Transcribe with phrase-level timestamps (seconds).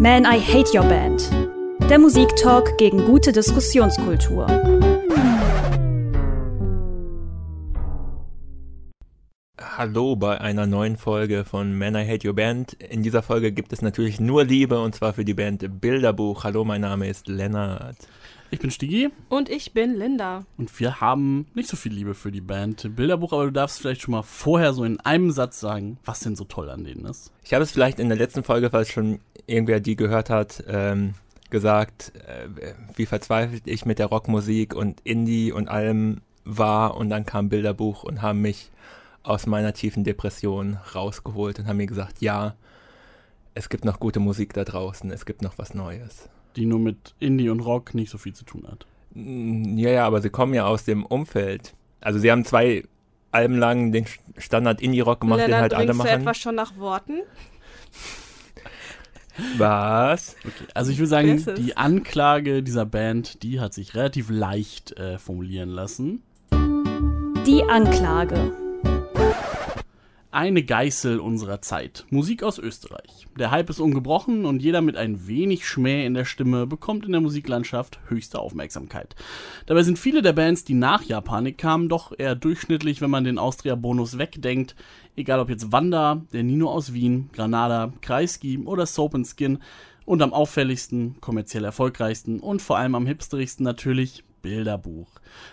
[0.00, 1.28] Man, I Hate Your Band.
[1.90, 4.46] Der Musiktalk gegen gute Diskussionskultur.
[9.78, 12.72] Hallo bei einer neuen Folge von Man, I Hate Your Band.
[12.72, 16.42] In dieser Folge gibt es natürlich nur Liebe und zwar für die Band Bilderbuch.
[16.42, 17.96] Hallo, mein Name ist Lennart.
[18.50, 19.10] Ich bin Stigi.
[19.28, 20.44] Und ich bin Linda.
[20.56, 24.02] Und wir haben nicht so viel Liebe für die Band Bilderbuch, aber du darfst vielleicht
[24.02, 27.30] schon mal vorher so in einem Satz sagen, was denn so toll an denen ist.
[27.44, 31.14] Ich habe es vielleicht in der letzten Folge, falls schon irgendwer die gehört hat, ähm,
[31.50, 32.48] gesagt, äh,
[32.96, 36.96] wie verzweifelt ich mit der Rockmusik und Indie und allem war.
[36.96, 38.72] Und dann kam Bilderbuch und haben mich
[39.22, 42.56] aus meiner tiefen Depression rausgeholt und haben mir gesagt, ja,
[43.54, 46.28] es gibt noch gute Musik da draußen, es gibt noch was Neues
[46.58, 48.86] die nur mit Indie und Rock nicht so viel zu tun hat.
[49.14, 51.74] Ja, ja, aber sie kommen ja aus dem Umfeld.
[52.00, 52.84] Also sie haben zwei
[53.30, 56.08] Alben lang den Standard Indie-Rock gemacht, Lennart, den halt alle machen.
[56.08, 57.20] du etwa schon nach Worten?
[59.56, 60.34] Was?
[60.44, 65.18] Okay, also ich würde sagen, die Anklage dieser Band, die hat sich relativ leicht äh,
[65.18, 66.22] formulieren lassen.
[67.46, 68.52] Die Anklage
[70.38, 72.06] eine Geißel unserer Zeit.
[72.10, 73.26] Musik aus Österreich.
[73.36, 77.10] Der Hype ist ungebrochen und jeder mit ein wenig Schmäh in der Stimme bekommt in
[77.10, 79.16] der Musiklandschaft höchste Aufmerksamkeit.
[79.66, 83.36] Dabei sind viele der Bands, die nach Japanik kamen, doch eher durchschnittlich, wenn man den
[83.36, 84.76] Austria-Bonus wegdenkt.
[85.16, 89.58] Egal ob jetzt Wanda, der Nino aus Wien, Granada, Kreisky oder Soap Skin
[90.04, 95.08] und am auffälligsten, kommerziell erfolgreichsten und vor allem am hipsterigsten natürlich Bilderbuch.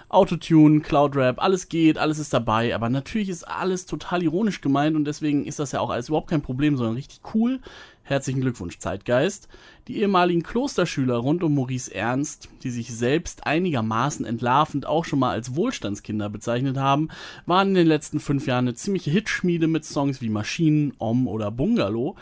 [0.10, 5.06] Autotune, Cloudrap, alles geht, alles ist dabei, aber natürlich ist alles total ironisch gemeint und
[5.06, 7.60] deswegen ist das ja auch alles überhaupt kein Problem, sondern richtig cool.
[8.08, 9.48] Herzlichen Glückwunsch, Zeitgeist.
[9.88, 15.32] Die ehemaligen Klosterschüler rund um Maurice Ernst, die sich selbst einigermaßen entlarvend auch schon mal
[15.32, 17.10] als Wohlstandskinder bezeichnet haben,
[17.48, 21.50] waren in den letzten fünf Jahren eine ziemliche Hitschmiede mit Songs wie Maschinen, Om oder
[21.50, 22.16] Bungalow.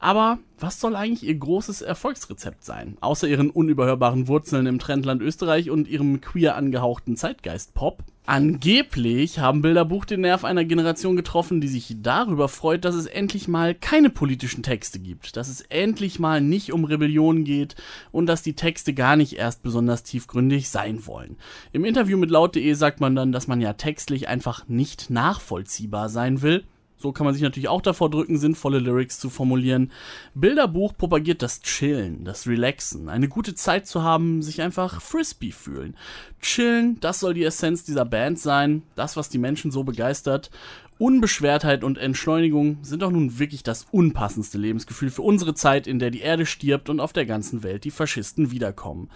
[0.00, 2.96] Aber was soll eigentlich ihr großes Erfolgsrezept sein?
[3.00, 8.02] Außer ihren unüberhörbaren Wurzeln im Trendland Österreich und ihrem queer angehauchten Zeitgeist-Pop?
[8.28, 13.48] Angeblich haben Bilderbuch den Nerv einer Generation getroffen, die sich darüber freut, dass es endlich
[13.48, 17.74] mal keine politischen Texte gibt, dass es endlich mal nicht um Rebellion geht
[18.12, 21.38] und dass die Texte gar nicht erst besonders tiefgründig sein wollen.
[21.72, 26.42] Im Interview mit laut.de sagt man dann, dass man ja textlich einfach nicht nachvollziehbar sein
[26.42, 26.64] will
[26.98, 29.92] so kann man sich natürlich auch davor drücken, sinnvolle Lyrics zu formulieren.
[30.34, 35.96] Bilderbuch propagiert das Chillen, das Relaxen, eine gute Zeit zu haben, sich einfach frisbee fühlen.
[36.42, 40.50] Chillen, das soll die Essenz dieser Band sein, das, was die Menschen so begeistert.
[40.98, 46.10] Unbeschwertheit und Entschleunigung sind doch nun wirklich das unpassendste Lebensgefühl für unsere Zeit, in der
[46.10, 49.08] die Erde stirbt und auf der ganzen Welt die Faschisten wiederkommen.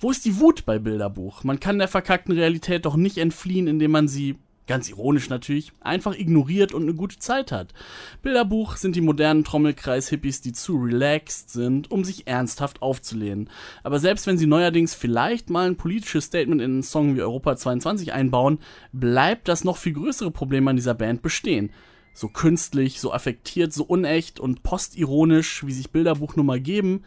[0.00, 1.44] Wo ist die Wut bei Bilderbuch?
[1.44, 4.36] Man kann der verkackten Realität doch nicht entfliehen, indem man sie
[4.68, 7.74] ganz ironisch natürlich, einfach ignoriert und eine gute Zeit hat.
[8.22, 13.50] Bilderbuch sind die modernen Trommelkreis-Hippies, die zu relaxed sind, um sich ernsthaft aufzulehnen.
[13.82, 17.56] Aber selbst wenn sie neuerdings vielleicht mal ein politisches Statement in einen Song wie Europa
[17.56, 18.60] 22 einbauen,
[18.92, 21.70] bleibt das noch viel größere Problem an dieser Band bestehen.
[22.14, 27.04] So künstlich, so affektiert, so unecht und postironisch, wie sich Bilderbuch nun mal geben,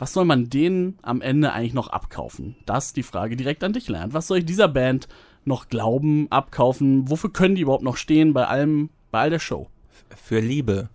[0.00, 2.56] was soll man denen am Ende eigentlich noch abkaufen?
[2.64, 4.14] Das ist die Frage direkt an dich, Lernt.
[4.14, 5.08] Was soll ich dieser Band
[5.44, 7.08] noch glauben, abkaufen?
[7.10, 9.68] Wofür können die überhaupt noch stehen bei allem, bei all der Show?
[10.16, 10.88] Für Liebe.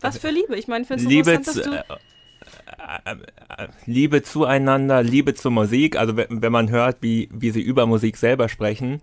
[0.00, 0.56] Was für Liebe?
[0.56, 3.16] Ich meine, findest du Liebe äh, äh,
[3.64, 5.96] äh, Liebe zueinander, Liebe zur Musik.
[5.96, 9.02] Also wenn man hört, wie, wie sie über Musik selber sprechen,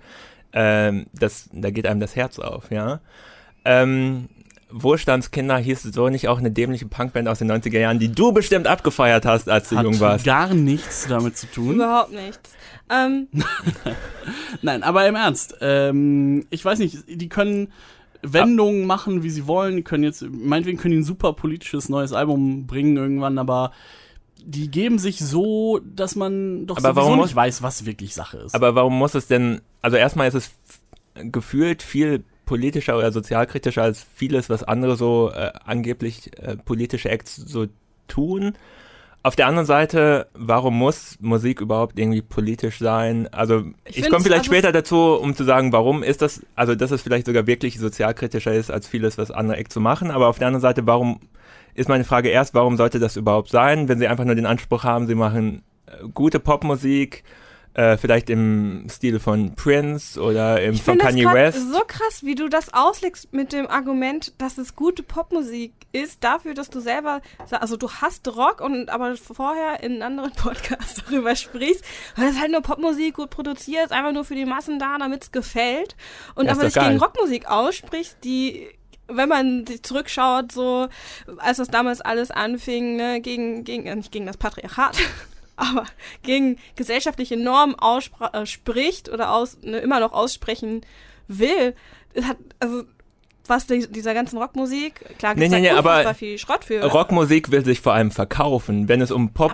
[0.54, 3.02] ähm, das, da geht einem das Herz auf, ja.
[3.66, 4.30] Ähm,
[4.70, 8.68] Wohlstandskinder hieß so nicht auch eine dämliche Punkband aus den 90er Jahren, die du bestimmt
[8.68, 10.26] abgefeiert hast, als du Hat jung warst.
[10.26, 11.76] gar nichts damit zu tun.
[11.76, 12.52] Überhaupt nichts.
[12.90, 13.28] Ähm.
[14.62, 15.56] Nein, aber im Ernst.
[15.62, 17.72] Ähm, ich weiß nicht, die können
[18.22, 22.68] Wendungen machen, wie sie wollen, können jetzt, meinetwegen können die ein super politisches neues Album
[22.68, 23.72] bringen irgendwann, aber
[24.44, 28.56] die geben sich so, dass man doch aber sowieso nicht weiß, was wirklich Sache ist.
[28.56, 30.52] Aber warum muss es denn, also erstmal ist es
[31.16, 37.36] gefühlt viel politischer oder sozialkritischer als vieles, was andere so äh, angeblich äh, politische Acts
[37.36, 37.68] so
[38.08, 38.54] tun.
[39.22, 43.28] Auf der anderen Seite, warum muss Musik überhaupt irgendwie politisch sein?
[43.34, 46.76] Also ich, ich komme vielleicht also später dazu, um zu sagen, warum ist das, also
[46.76, 50.10] dass es vielleicht sogar wirklich sozialkritischer ist, als vieles, was andere Acts so machen.
[50.10, 51.20] Aber auf der anderen Seite, warum
[51.74, 54.84] ist meine Frage erst, warum sollte das überhaupt sein, wenn sie einfach nur den Anspruch
[54.84, 57.24] haben, sie machen äh, gute Popmusik
[57.78, 61.72] äh, vielleicht im Stil von Prince oder im, ich von Kanye das West.
[61.72, 66.56] so krass, wie du das auslegst mit dem Argument, dass es gute Popmusik ist, dafür,
[66.56, 67.22] dass du selber,
[67.52, 71.86] also du hast Rock und aber vorher in anderen Podcasts darüber sprichst,
[72.16, 75.24] weil es halt nur Popmusik gut produziert, ist einfach nur für die Massen da, damit
[75.26, 75.96] es gefällt.
[76.34, 78.70] Und ja, aber dich gegen Rockmusik aussprichst, die
[79.10, 80.90] wenn man sich zurückschaut, so
[81.38, 84.98] als das damals alles anfing, ne, gegen, gegen, äh, nicht gegen das Patriarchat,
[85.58, 85.86] aber
[86.24, 87.76] gegen gesellschaftliche Normen
[88.34, 90.82] äh, spricht oder aus, ne, immer noch aussprechen
[91.28, 91.76] will,
[92.16, 92.84] hat, also
[93.50, 96.84] was die, dieser ganzen Rockmusik, klar nee, nee, nee, aber viel Schrott für.
[96.84, 98.90] Rockmusik will sich vor allem verkaufen.
[98.90, 99.54] Wenn es um Pop,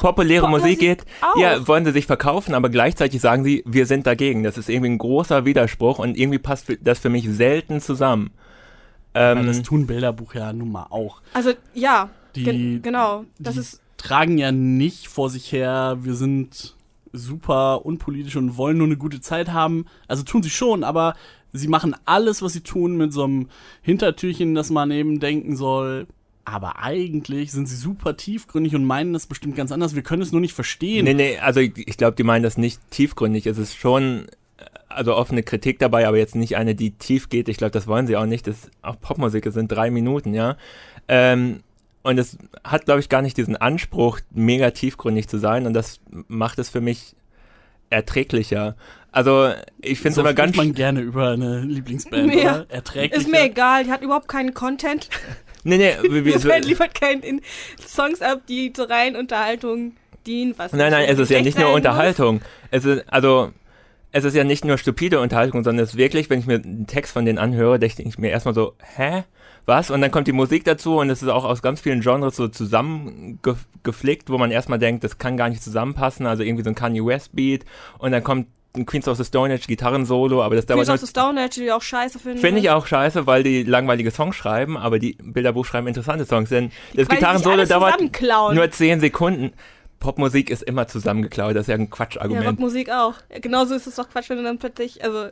[0.00, 1.36] populäre Musik geht, auch.
[1.38, 4.42] ja, wollen sie sich verkaufen, aber gleichzeitig sagen sie, wir sind dagegen.
[4.44, 8.32] Das ist irgendwie ein großer Widerspruch und irgendwie passt das für mich selten zusammen.
[9.14, 11.20] Ähm, das tun Bilderbuch ja nun mal auch.
[11.34, 13.24] Also ja, die, genau.
[13.38, 16.74] Das die ist tragen ja nicht vor sich her, wir sind
[17.12, 19.86] super unpolitisch und wollen nur eine gute Zeit haben.
[20.08, 21.14] Also tun sie schon, aber
[21.52, 23.48] sie machen alles, was sie tun, mit so einem
[23.82, 26.06] Hintertürchen, dass man eben denken soll.
[26.44, 29.94] Aber eigentlich sind sie super tiefgründig und meinen das bestimmt ganz anders.
[29.94, 31.04] Wir können es nur nicht verstehen.
[31.04, 33.46] Nee, nee, also ich, ich glaube, die meinen das nicht tiefgründig.
[33.46, 34.26] Es ist schon,
[34.88, 37.48] also offene Kritik dabei, aber jetzt nicht eine, die tief geht.
[37.48, 38.46] Ich glaube, das wollen sie auch nicht.
[38.46, 40.56] Das auch Popmusik, es sind drei Minuten, ja.
[41.08, 41.60] Ähm,
[42.04, 45.66] und es hat, glaube ich, gar nicht diesen Anspruch, mega tiefgründig zu sein.
[45.66, 47.16] Und das macht es für mich
[47.88, 48.76] erträglicher.
[49.10, 50.54] Also ich finde es so immer ganz.
[50.54, 52.40] man gerne über eine Lieblingsband, ja.
[52.40, 52.66] oder?
[52.68, 53.16] Erträglicher.
[53.16, 55.08] Ist mir egal, die hat überhaupt keinen Content.
[55.66, 57.40] Nee, nee, wir, wir, Band liefert keinen
[57.82, 59.92] Songs ab, die zur reinen Unterhaltung
[60.26, 60.52] dienen.
[60.58, 62.42] Was nein, nein, es ist ja nicht nur Unterhaltung.
[62.70, 63.50] Es ist, also,
[64.12, 66.86] es ist ja nicht nur stupide Unterhaltung, sondern es ist wirklich, wenn ich mir einen
[66.86, 69.24] Text von denen anhöre, denke ich mir erstmal so, hä?
[69.66, 69.90] Was?
[69.90, 72.48] Und dann kommt die Musik dazu und es ist auch aus ganz vielen Genres so
[72.48, 76.26] zusammengeflickt, wo man erstmal denkt, das kann gar nicht zusammenpassen.
[76.26, 77.64] Also irgendwie so ein Kanye West Beat
[77.98, 80.86] und dann kommt ein Queens of the Stone Age Gitarrensolo, aber das dauert.
[80.86, 82.38] Queens of the Stone Age, die auch scheiße finden.
[82.38, 86.48] Finde ich auch scheiße, weil die langweilige Songs schreiben, aber die Bilderbuch schreiben interessante Songs.
[86.48, 88.00] Denn das Gitarrensolo dauert
[88.52, 89.52] nur 10 Sekunden.
[90.00, 92.44] Popmusik ist immer zusammengeklaut, das ist ja ein Quatschargument.
[92.44, 93.14] Ja, Rockmusik auch.
[93.40, 95.28] Genauso ist es doch Quatsch, wenn du dann plötzlich, also.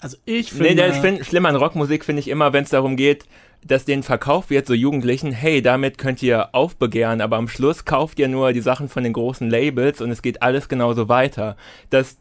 [0.00, 0.74] Also ich finde.
[0.74, 3.24] Nee, das find, schlimm an Rockmusik finde ich immer, wenn es darum geht,
[3.64, 8.18] dass denen verkauft wird, so Jugendlichen, hey, damit könnt ihr aufbegehren, aber am Schluss kauft
[8.18, 11.56] ihr nur die Sachen von den großen Labels und es geht alles genauso weiter.
[11.90, 12.18] Dass,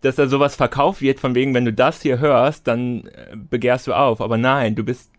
[0.00, 3.86] dass da sowas verkauft wird, von wegen, wenn du das hier hörst, dann äh, begehrst
[3.86, 4.20] du auf.
[4.20, 5.10] Aber nein, du bist,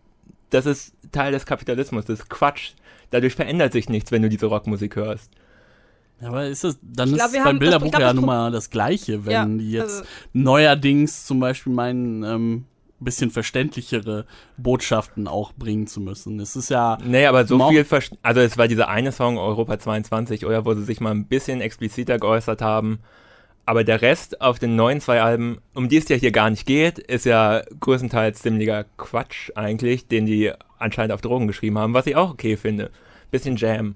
[0.50, 2.72] das ist Teil des Kapitalismus, das ist Quatsch.
[3.10, 5.30] Dadurch verändert sich nichts, wenn du diese Rockmusik hörst.
[6.20, 8.70] Ja, aber ist das, dann glaub, ist beim Bilderbuch das, glaub, ja nun mal das
[8.70, 12.64] Gleiche, wenn ja, die jetzt also neuerdings zum Beispiel meinen, ähm,
[13.00, 14.26] bisschen verständlichere
[14.56, 16.38] Botschaften auch bringen zu müssen.
[16.38, 16.98] Es ist ja.
[17.04, 17.86] Nee, aber so viel,
[18.22, 21.60] also es war dieser eine Song Europa 22, oder wo sie sich mal ein bisschen
[21.60, 23.00] expliziter geäußert haben.
[23.66, 26.66] Aber der Rest auf den neuen zwei Alben, um die es ja hier gar nicht
[26.66, 32.06] geht, ist ja größtenteils ziemlicher Quatsch eigentlich, den die anscheinend auf Drogen geschrieben haben, was
[32.06, 32.90] ich auch okay finde.
[33.30, 33.94] Bisschen Jam.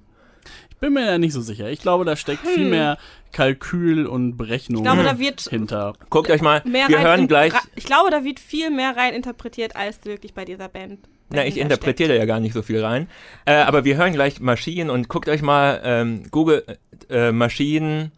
[0.85, 1.71] Ich bin mir ja nicht so sicher.
[1.71, 2.51] Ich glaube, da steckt hm.
[2.51, 2.99] viel mehr
[3.33, 5.95] Kalkül und Berechnung ich glaube, da wird hinter.
[6.11, 7.55] Guckt euch mal, wir hören gleich.
[7.75, 10.99] Ich glaube, da wird viel mehr rein interpretiert, als wirklich bei dieser Band.
[11.31, 13.09] Na, ich interpretiere da ja gar nicht so viel rein.
[13.47, 16.67] Äh, aber wir hören gleich Maschinen und guckt euch mal ähm, Google
[17.09, 18.13] äh, Maschinen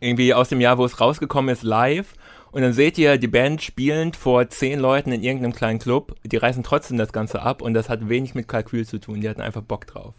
[0.00, 2.14] irgendwie aus dem Jahr, wo es rausgekommen ist, live.
[2.50, 6.16] Und dann seht ihr die Band spielend vor zehn Leuten in irgendeinem kleinen Club.
[6.24, 9.20] Die reißen trotzdem das Ganze ab und das hat wenig mit Kalkül zu tun.
[9.20, 10.14] Die hatten einfach Bock drauf.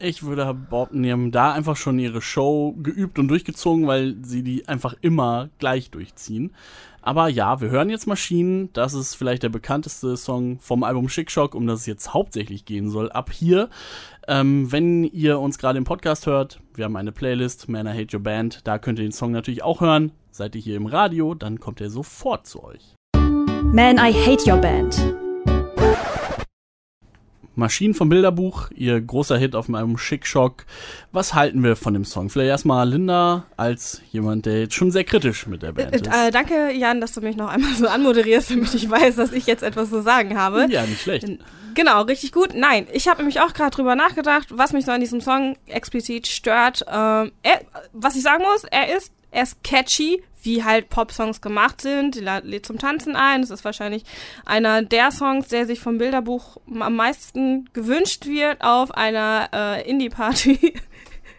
[0.00, 4.44] Ich würde behaupten, die haben da einfach schon ihre Show geübt und durchgezogen, weil sie
[4.44, 6.52] die einfach immer gleich durchziehen.
[7.02, 8.72] Aber ja, wir hören jetzt Maschinen.
[8.74, 12.64] Das ist vielleicht der bekannteste Song vom Album Schick Shock, um das es jetzt hauptsächlich
[12.64, 13.10] gehen soll.
[13.10, 13.70] Ab hier.
[14.28, 18.16] Ähm, wenn ihr uns gerade im Podcast hört, wir haben eine Playlist, Man I Hate
[18.16, 18.60] Your Band.
[18.64, 20.12] Da könnt ihr den Song natürlich auch hören.
[20.30, 22.94] Seid ihr hier im Radio, dann kommt er sofort zu euch.
[23.14, 25.27] Man I Hate Your Band.
[27.58, 30.64] Maschinen vom Bilderbuch, ihr großer Hit auf meinem Schickschock.
[31.12, 32.30] Was halten wir von dem Song?
[32.30, 36.06] Vielleicht erstmal Linda als jemand, der jetzt schon sehr kritisch mit der Band ist.
[36.06, 39.46] Äh, danke, Jan, dass du mich noch einmal so anmoderierst, damit ich weiß, dass ich
[39.46, 40.66] jetzt etwas zu sagen habe.
[40.70, 41.28] Ja, nicht schlecht.
[41.74, 42.54] Genau, richtig gut.
[42.54, 46.26] Nein, ich habe nämlich auch gerade drüber nachgedacht, was mich so an diesem Song explizit
[46.26, 46.84] stört.
[46.90, 47.60] Ähm, er,
[47.92, 52.14] was ich sagen muss, er ist, er ist catchy, wie halt Pop-Songs gemacht sind.
[52.14, 53.42] Die lädt zum Tanzen ein.
[53.42, 54.04] Das ist wahrscheinlich
[54.44, 60.74] einer der Songs, der sich vom Bilderbuch am meisten gewünscht wird auf einer äh, Indie-Party.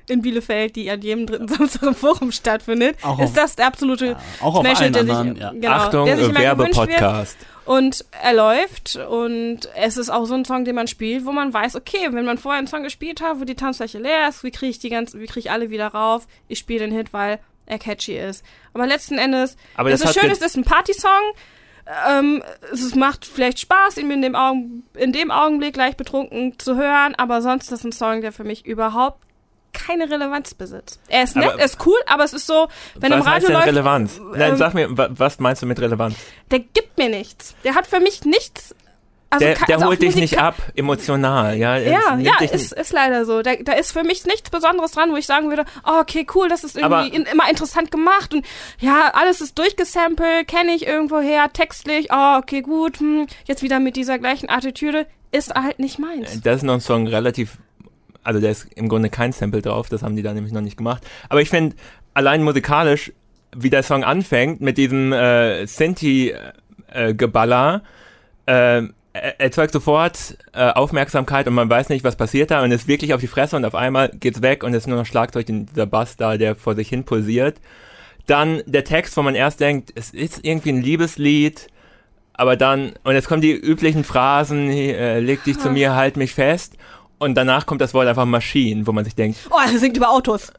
[0.09, 4.05] in Bielefeld, die an jedem dritten Samstag im Forum stattfindet, auch ist das der absolute
[4.07, 5.51] ja, auch Smash, der anderen, sich, ja.
[5.51, 7.37] genau, Achtung, Werbepodcast.
[7.65, 11.53] Und er läuft und es ist auch so ein Song, den man spielt, wo man
[11.53, 14.49] weiß, okay, wenn man vorher einen Song gespielt hat, wo die Tanzfläche leer ist, wie
[14.49, 16.27] kriege ich die ganze, wie kriege ich alle wieder rauf?
[16.47, 18.43] Ich spiele den Hit, weil er catchy ist.
[18.73, 21.33] Aber letzten Endes, aber das, das ist schön, es ist ein Partysong.
[22.07, 26.75] Ähm, es macht vielleicht Spaß, ihn in dem, Augen, in dem Augenblick gleich betrunken zu
[26.75, 29.23] hören, aber sonst ist das ein Song, der für mich überhaupt
[29.73, 30.99] keine Relevanz besitzt.
[31.07, 33.67] Er ist nett, aber, er ist cool, aber es ist so, wenn im Radio läuft.
[33.67, 34.19] Relevanz?
[34.19, 36.15] Nein, ähm, sag mir, was meinst du mit Relevanz?
[36.51, 37.55] Der gibt mir nichts.
[37.63, 38.75] Der hat für mich nichts
[39.31, 41.55] Also, der, der also holt dich Musik nicht ab, emotional.
[41.55, 43.43] Ja, Ja, nimmt ja, ist, ist leider so.
[43.43, 46.49] Da, da ist für mich nichts Besonderes dran, wo ich sagen würde, oh, okay, cool,
[46.49, 48.43] das ist irgendwie in, immer interessant gemacht und
[48.79, 53.95] ja, alles ist durchgesampelt, kenne ich irgendwoher, textlich, oh, okay, gut, hm, jetzt wieder mit
[53.97, 56.41] dieser gleichen Attitüde, ist halt nicht meins.
[56.41, 57.57] Das ist noch ein Song relativ,
[58.23, 60.77] also da ist im Grunde kein Sample drauf, das haben die da nämlich noch nicht
[60.77, 61.03] gemacht.
[61.29, 61.75] Aber ich finde,
[62.15, 63.11] allein musikalisch,
[63.55, 67.83] wie der Song anfängt, mit diesem äh, Sinti-Geballer,
[68.47, 68.89] äh, er-
[69.37, 73.21] erzeugt sofort äh, Aufmerksamkeit und man weiß nicht, was passiert da und ist wirklich auf
[73.21, 75.85] die Fresse und auf einmal geht's weg und es ist nur noch Schlagzeug in dieser
[75.85, 77.57] Bass da, der vor sich hin pulsiert.
[78.25, 81.67] Dann der Text, wo man erst denkt, es ist irgendwie ein Liebeslied,
[82.33, 86.33] aber dann, und jetzt kommen die üblichen Phrasen, äh, leg dich zu mir, halt mich
[86.33, 86.75] fest.
[87.17, 90.09] Und danach kommt das Wort einfach Maschinen, wo man sich denkt, Oh, er singt über
[90.09, 90.53] Autos.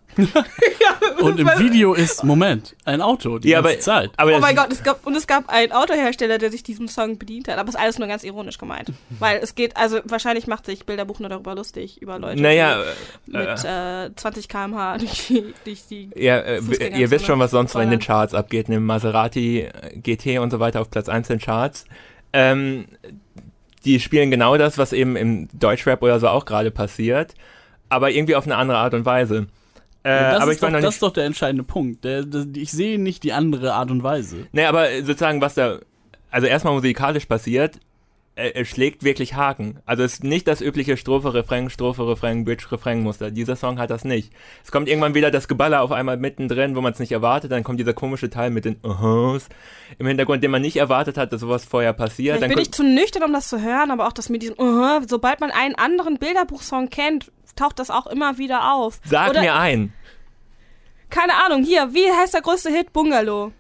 [1.21, 4.11] Und im Video ist, Moment, ein Auto die ja, ganze aber, Zeit.
[4.17, 7.19] aber Oh mein Gott, es gab, und es gab einen Autohersteller, der sich diesem Song
[7.19, 7.59] bedient hat.
[7.59, 8.93] Aber es ist alles nur ganz ironisch gemeint.
[9.19, 12.83] Weil es geht, also wahrscheinlich macht sich Bilderbuch nur darüber lustig, über Leute, naja,
[13.27, 16.61] die mit äh, 20 km/h durch die, durch die ja, äh,
[16.99, 18.01] ihr wisst schon, was sonst so in den.
[18.01, 18.81] Charts abgeht, ne?
[18.81, 21.85] Maserati, äh, GT und so weiter auf Platz 1 in den Charts.
[22.33, 22.87] Ähm,
[23.85, 27.35] die spielen genau das, was eben im Deutschrap oder so auch gerade passiert,
[27.89, 29.47] aber irgendwie auf eine andere Art und Weise.
[30.03, 32.05] Äh, Ja, das, aber ist doch, das ist doch der entscheidende Punkt.
[32.05, 34.47] Der, der, ich sehe nicht die andere Art und Weise.
[34.53, 35.79] Nee, aber sozusagen, was da,
[36.31, 37.79] also erstmal musikalisch passiert,
[38.41, 39.81] äh, es schlägt wirklich Haken.
[39.85, 43.31] Also es ist nicht das übliche Strophe, Refrain, Strophe, Refrain, Bridge, Refrain Muster.
[43.31, 44.33] Dieser Song hat das nicht.
[44.65, 47.65] Es kommt irgendwann wieder das Geballer auf einmal mittendrin, wo man es nicht erwartet, dann
[47.65, 49.49] kommt dieser komische Teil mit den Uhus
[49.99, 52.37] im Hintergrund, den man nicht erwartet hat, dass sowas vorher passiert.
[52.37, 54.59] Vielleicht dann bin ich zu nüchtern, um das zu hören, aber auch das mit diesem,
[54.59, 59.01] uh, sobald man einen anderen Bilderbuchsong kennt, taucht das auch immer wieder auf.
[59.05, 59.93] Sag Oder, mir ein.
[61.11, 62.93] keine Ahnung, hier, wie heißt der größte Hit?
[62.93, 63.53] Bungalow.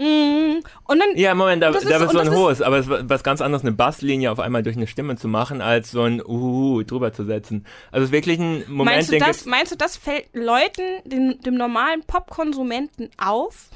[0.00, 0.62] Mm.
[0.86, 3.22] Und dann, Ja, Moment, da, Das da ist so ein hohes, aber es ist was
[3.22, 6.82] ganz anderes, eine Basslinie auf einmal durch eine Stimme zu machen, als so ein Uhu
[6.84, 7.66] drüber zu setzen.
[7.92, 11.02] Also es ist wirklich ein Moment, meinst, du den das, meinst du, das fällt Leuten,
[11.04, 13.68] dem, dem normalen Popkonsumenten auf?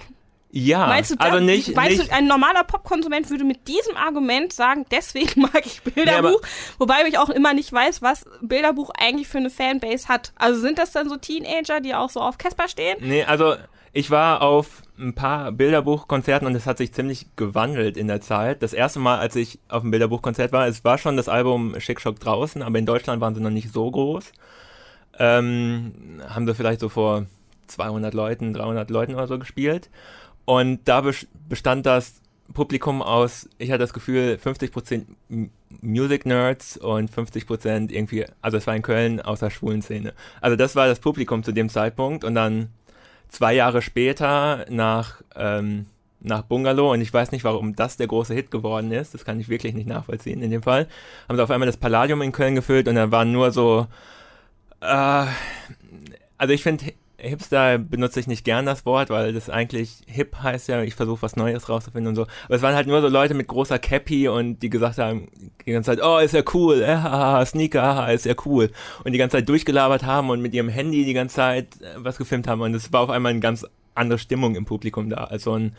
[0.57, 4.53] Ja, meinst du, also nicht, meinst nicht du, ein normaler Popkonsument würde mit diesem Argument
[4.53, 9.27] sagen, deswegen mag ich Bilderbuch, aber- wobei ich auch immer nicht weiß, was Bilderbuch eigentlich
[9.27, 10.33] für eine Fanbase hat.
[10.37, 12.97] Also sind das dann so Teenager, die auch so auf Casper stehen?
[13.01, 13.57] Nee, also
[13.93, 18.63] ich war auf ein paar Bilderbuchkonzerten und es hat sich ziemlich gewandelt in der Zeit.
[18.63, 22.01] Das erste Mal, als ich auf einem Bilderbuchkonzert war, es war schon das Album Schick
[22.01, 24.33] Schock draußen, aber in Deutschland waren sie noch nicht so groß.
[25.19, 27.27] Ähm, haben sie vielleicht so vor
[27.69, 29.91] 200 Leuten, 300 Leuten oder so gespielt.
[30.45, 32.15] Und da bes- bestand das
[32.53, 38.67] Publikum aus, ich hatte das Gefühl, 50% M- Music Nerds und 50% irgendwie, also es
[38.67, 40.13] war in Köln aus der schwulen Szene.
[40.41, 42.69] Also das war das Publikum zu dem Zeitpunkt und dann
[43.29, 45.87] zwei Jahre später nach, ähm,
[46.21, 49.41] nach Bungalow und ich weiß nicht, warum das der große Hit geworden ist, das kann
[49.41, 50.87] ich wirklich nicht nachvollziehen in dem Fall,
[51.29, 53.87] haben sie auf einmal das Palladium in Köln gefüllt und da waren nur so,
[54.81, 55.27] äh,
[56.39, 56.93] also ich finde,
[57.25, 61.23] Hipster benutze ich nicht gern das Wort, weil das eigentlich hip heißt ja, ich versuche
[61.23, 62.27] was Neues rauszufinden und so.
[62.45, 65.29] Aber es waren halt nur so Leute mit großer Cappy und die gesagt haben
[65.67, 68.71] die ganze Zeit, oh, ist ja cool, äh, haha, Sneaker, haha, ist ja cool.
[69.05, 72.19] Und die ganze Zeit durchgelabert haben und mit ihrem Handy die ganze Zeit äh, was
[72.19, 72.61] gefilmt haben.
[72.61, 75.25] Und es war auf einmal eine ganz andere Stimmung im Publikum da.
[75.25, 75.77] Also ein,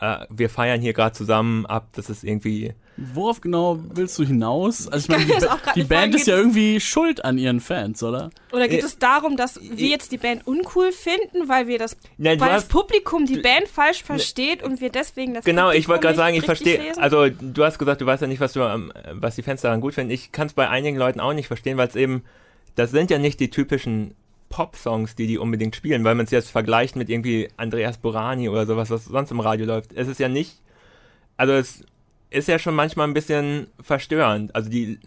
[0.00, 2.74] äh, wir feiern hier gerade zusammen ab, das ist irgendwie.
[3.14, 4.88] Worauf genau willst du hinaus?
[4.88, 5.40] Also ich meine,
[5.76, 8.30] die, die Band ist ja irgendwie schuld an ihren Fans, oder?
[8.52, 11.96] Oder geht Äh, es darum, dass wir jetzt die Band uncool finden, weil wir das,
[12.16, 15.70] Nein, weil das hast- Publikum die du- Band falsch versteht und wir deswegen das Genau,
[15.70, 18.40] ich wollte Publikum gerade sagen, ich verstehe, also du hast gesagt, du weißt ja nicht,
[18.40, 20.10] was du, am- was die Fans daran gut finden.
[20.12, 22.24] Ich kann es bei einigen Leuten auch nicht verstehen, weil es eben,
[22.74, 24.16] das sind ja nicht die typischen
[24.48, 28.66] Pop-Songs, die die unbedingt spielen, weil man es jetzt vergleicht mit irgendwie Andreas Borani oder
[28.66, 29.92] sowas, was sonst im Radio läuft.
[29.92, 30.62] Es ist ja nicht,
[31.36, 31.84] also es
[32.30, 34.54] ist ja schon manchmal ein bisschen verstörend.
[34.54, 34.98] Also die,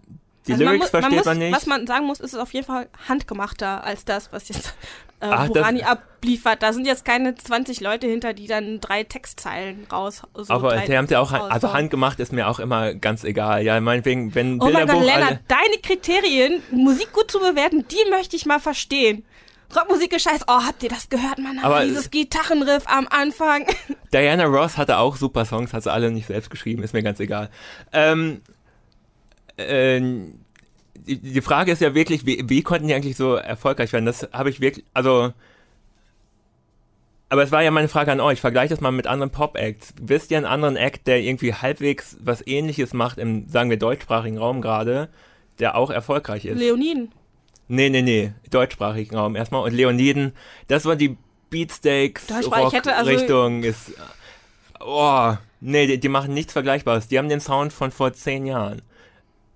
[0.47, 1.55] die Also Lyrics mu- versteht muss, man nicht.
[1.55, 4.73] Was man sagen muss, ist es auf jeden Fall handgemachter als das, was jetzt
[5.19, 6.63] äh, Ach, Burani abliefert.
[6.63, 10.23] Da sind jetzt keine 20 Leute hinter, die dann drei Textzeilen raus.
[10.33, 11.51] So aber drei die haben ja auch, raushauen.
[11.51, 13.63] also handgemacht ist mir auch immer ganz egal.
[13.63, 18.09] Ja, meinetwegen, wenn Oh mein Gott, Bilderbuch Lennart, deine Kriterien, Musik gut zu bewerten, die
[18.09, 19.23] möchte ich mal verstehen.
[19.75, 20.45] Rockmusik ist scheiße.
[20.47, 21.59] Oh, habt ihr das gehört, Mann?
[21.59, 23.65] Aber- Dieses Gitarrenriff am Anfang.
[24.13, 27.19] Diana Ross hatte auch super Songs, hat sie alle nicht selbst geschrieben, ist mir ganz
[27.19, 27.49] egal.
[27.93, 28.41] Ähm,
[30.95, 34.05] die, die Frage ist ja wirklich, wie, wie konnten die eigentlich so erfolgreich werden?
[34.05, 35.33] Das habe ich wirklich, also.
[37.29, 38.41] Aber es war ja meine Frage an euch.
[38.41, 39.93] Vergleicht das mal mit anderen Pop-Acts.
[40.01, 44.37] Wisst ihr einen anderen Act, der irgendwie halbwegs was ähnliches macht im, sagen wir, deutschsprachigen
[44.37, 45.07] Raum gerade,
[45.59, 46.57] der auch erfolgreich ist?
[46.59, 47.13] Leoniden.
[47.71, 48.33] Nee, nee, nee.
[48.49, 49.63] Deutschsprachigen Raum erstmal.
[49.63, 50.33] Und Leoniden,
[50.67, 51.17] das war die
[51.49, 53.93] Beatsteaks Deutschsprachig, ich hätte also- Richtung ist.
[54.79, 57.07] Oh, nee, die, die machen nichts Vergleichbares.
[57.07, 58.81] Die haben den Sound von vor zehn Jahren.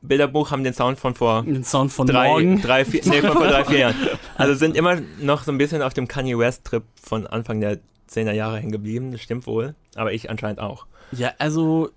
[0.01, 2.61] Bilderbuch haben den Sound von vor Den Sound von drei, morgen.
[2.61, 3.95] drei, vier, nee, von vor drei, vier Jahren.
[4.37, 7.79] Also sind immer noch so ein bisschen auf dem Kanye West-Trip von Anfang der
[8.11, 9.11] 10er Jahre hängen geblieben.
[9.11, 9.73] Das stimmt wohl.
[9.95, 10.85] Aber ich anscheinend auch.
[11.11, 11.89] Ja, also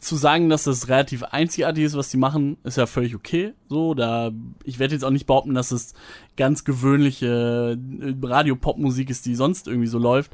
[0.00, 3.52] zu sagen, dass das relativ einzigartig ist, was die machen, ist ja völlig okay.
[3.68, 4.32] So, da
[4.64, 5.94] ich werde jetzt auch nicht behaupten, dass es
[6.36, 10.32] ganz gewöhnliche äh, Radio-Pop-Musik ist, die sonst irgendwie so läuft.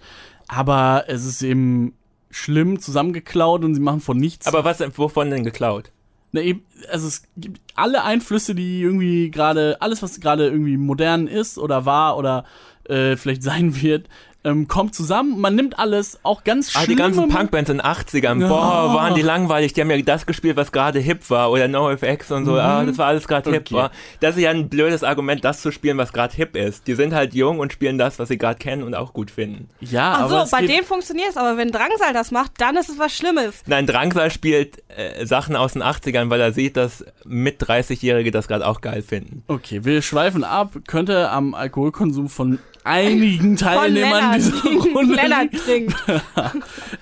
[0.48, 1.94] Aber es ist eben
[2.30, 4.46] schlimm zusammengeklaut und sie machen von nichts.
[4.46, 5.92] Aber was, wovon denn geklaut?
[6.32, 11.26] Na eben, also es gibt alle Einflüsse, die irgendwie gerade, alles, was gerade irgendwie modern
[11.26, 12.44] ist oder war oder
[12.88, 14.08] äh, vielleicht sein wird,
[14.44, 15.40] ähm, kommt zusammen.
[15.40, 19.22] Man nimmt alles, auch ganz Ah, die ganzen Punkbands in den 80ern, boah, waren die
[19.22, 19.72] langweilig.
[19.72, 21.50] Die haben ja das gespielt, was gerade hip war.
[21.50, 23.62] Oder NoFX und so, ah, das war alles gerade hip.
[23.66, 23.74] Okay.
[23.74, 23.90] War.
[24.20, 26.86] Das ist ja ein blödes Argument, das zu spielen, was gerade hip ist.
[26.86, 29.68] Die sind halt jung und spielen das, was sie gerade kennen und auch gut finden.
[29.80, 32.76] Ja, Ach aber so, es bei denen funktioniert es, aber wenn Drangsal das macht, dann
[32.76, 33.62] ist es was Schlimmes.
[33.66, 38.48] Nein, Drangsal spielt äh, Sachen aus den 80ern, weil er sieht, dass mit 30-Jährige das
[38.48, 39.44] gerade auch geil finden.
[39.46, 40.72] Okay, wir schweifen ab.
[40.86, 44.62] Könnte am Alkoholkonsum von einigen Teilnehmern dieser
[44.94, 45.94] Runde Lennart trinkt.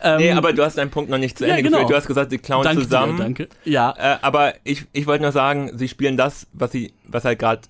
[0.03, 1.79] Ähm, Nee, aber du hast deinen Punkt noch nicht zu ja, Ende genau.
[1.79, 1.91] geführt.
[1.91, 3.17] Du hast gesagt, sie klauen danke zusammen.
[3.19, 3.49] Dir, danke.
[3.65, 7.39] Ja, Äh, aber ich, ich wollte nur sagen, sie spielen das, was sie, was halt
[7.39, 7.61] gerade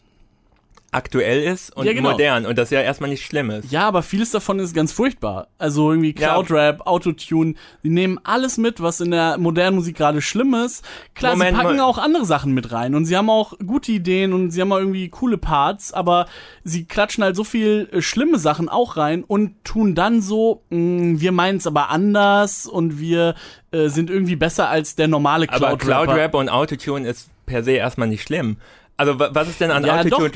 [0.93, 2.11] aktuell ist und Ja, genau.
[2.13, 3.71] modern und das ja erstmal nicht schlimm ist.
[3.71, 5.47] Ja, aber vieles davon ist ganz furchtbar.
[5.59, 6.33] Also irgendwie Ja.
[6.33, 7.55] Cloud-Rap, Autotune,
[7.85, 10.85] die nehmen alles mit, was in der modernen Musik gerade schlimm ist.
[11.15, 14.33] Klar, Moment sie packen auch andere Sachen mit rein und sie haben auch gute Ideen
[14.33, 16.27] und sie haben auch irgendwie coole Parts, aber
[16.65, 21.21] sie klatschen halt so viel äh, schlimme Sachen auch rein und tun dann so, mh,
[21.21, 23.37] wir meinen es aber anders und wir
[23.71, 26.05] äh, sind irgendwie besser als der normale Aber Cloud-Rapper.
[26.07, 28.57] Cloud-Rap und Autotune ist per se erstmal nicht schlimm.
[29.01, 30.33] Also wa- was ist denn an Ja, Autotune,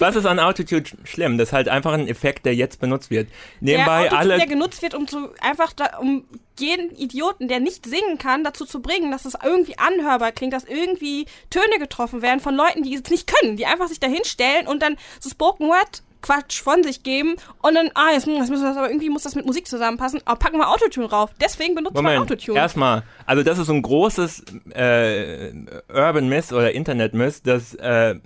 [0.00, 1.38] was ist an Autotune schlimm?
[1.38, 3.28] Das ist halt einfach ein Effekt, der jetzt benutzt wird.
[3.60, 6.24] Nebenbei der alle, der genutzt wird, um zu, einfach da, um
[6.58, 10.64] jeden Idioten, der nicht singen kann, dazu zu bringen, dass es irgendwie anhörbar klingt, dass
[10.64, 14.66] irgendwie Töne getroffen werden von Leuten, die es nicht können, die einfach sich da hinstellen
[14.66, 18.62] und dann so Spoken Word Quatsch von sich geben und dann, ah, jetzt, jetzt müssen
[18.62, 21.30] wir das aber irgendwie muss das mit Musik zusammenpassen, aber packen wir Autotune rauf.
[21.40, 22.58] Deswegen benutzt man Moment, Autotune.
[22.58, 25.52] erstmal, also das ist so ein großes äh,
[25.88, 28.16] Urban Myth oder Internet Myth, dass äh,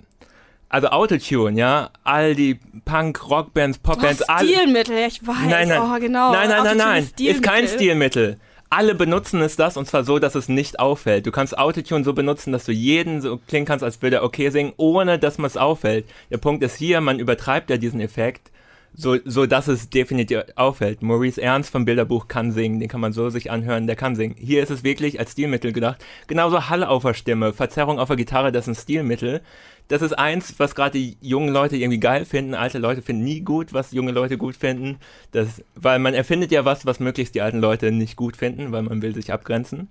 [0.69, 5.35] also Autotune, ja, all die Punk, Rockbands, Popbands, oh, all, Stilmittel, ich weiß.
[5.47, 5.81] Nein, nein.
[5.83, 6.31] Oh, genau.
[6.31, 7.03] Nein, nein, nein, Autotune nein.
[7.03, 8.39] ist Ist kein Stilmittel.
[8.75, 11.27] Alle benutzen es das und zwar so, dass es nicht auffällt.
[11.27, 14.49] Du kannst Autotune so benutzen, dass du jeden so klingen kannst, als würde er okay
[14.49, 16.05] singen, ohne dass man es auffällt.
[16.31, 18.49] Der Punkt ist hier, man übertreibt ja diesen Effekt,
[18.93, 21.01] so, so dass es definitiv auffällt.
[21.01, 24.35] Maurice Ernst vom Bilderbuch kann singen, den kann man so sich anhören, der kann singen.
[24.37, 26.03] Hier ist es wirklich als Stilmittel gedacht.
[26.27, 29.41] Genauso Hall auf der Stimme, Verzerrung auf der Gitarre, das ist ein Stilmittel.
[29.89, 32.53] Das ist eins, was gerade die jungen Leute irgendwie geil finden.
[32.53, 34.97] Alte Leute finden nie gut, was junge Leute gut finden.
[35.31, 38.83] Das, weil man erfindet ja was, was möglichst die alten Leute nicht gut finden, weil
[38.83, 39.89] man will sich abgrenzen.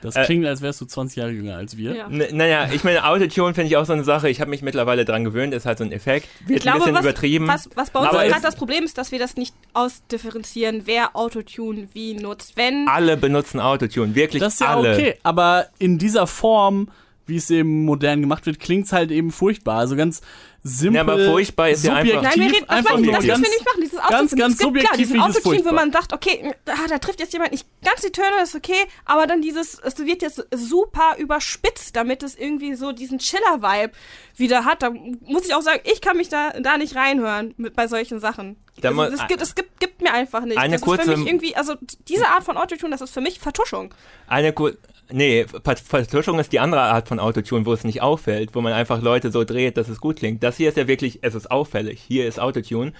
[0.00, 1.94] Das Äh, klingt, als wärst du 20 Jahre jünger als wir.
[1.94, 2.08] Ja.
[2.08, 4.28] Naja, ich meine, Autotune finde ich auch so eine Sache.
[4.28, 6.28] Ich habe mich mittlerweile dran gewöhnt, ist halt so ein Effekt.
[6.46, 7.48] Wird Ich glaube, ein bisschen was, übertrieben.
[7.48, 11.88] Was, was bei uns gerade das Problem ist, dass wir das nicht ausdifferenzieren, wer Autotune
[11.92, 12.56] wie nutzt.
[12.56, 14.94] Wenn alle benutzen Autotune, wirklich Das ist ja alle.
[14.94, 16.88] okay, aber in dieser Form,
[17.26, 19.78] wie es eben modern gemacht wird, klingt es halt eben furchtbar.
[19.78, 20.20] Also ganz
[20.62, 20.96] simpel.
[20.96, 23.38] Ja, aber furchtbar ist ja einfach- subjektiv, Nein, wir reden, das, einfach nur das ganz,
[23.38, 24.40] müssen wir nicht machen, dieses ganz, Autotune.
[24.40, 26.98] ganz es gibt, klar, subjektiv diesen ich das Autotune, wo man sagt, okay, ah, da
[26.98, 30.22] trifft jetzt jemand nicht ganz die Töne, das ist okay, aber dann dieses, es wird
[30.22, 33.92] jetzt super überspitzt, damit es irgendwie so diesen Chiller-Vibe
[34.36, 34.82] wieder hat.
[34.82, 38.20] Da muss ich auch sagen, ich kann mich da, da nicht reinhören mit, bei solchen
[38.20, 38.56] Sachen.
[38.80, 40.58] Da Also, das gibt, es gibt, gibt mir einfach nicht.
[40.58, 41.74] Eine das ist kurze- für mich irgendwie, also
[42.08, 43.92] diese Art von Autotune, das ist für mich Vertuschung.
[44.28, 44.72] Eine kur
[45.10, 48.74] Nee, Ver- Vertuschung ist die andere Art von Autotune, wo es nicht auffällt, wo man
[48.74, 50.42] einfach Leute so dreht, dass es gut klingt.
[50.42, 52.00] Das hier ist ja wirklich, es ist auffällig.
[52.06, 52.92] Hier ist Autotune.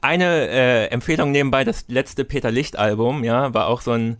[0.00, 4.16] Eine äh, Empfehlung nebenbei, das letzte Peter Licht Album, ja, war auch so ein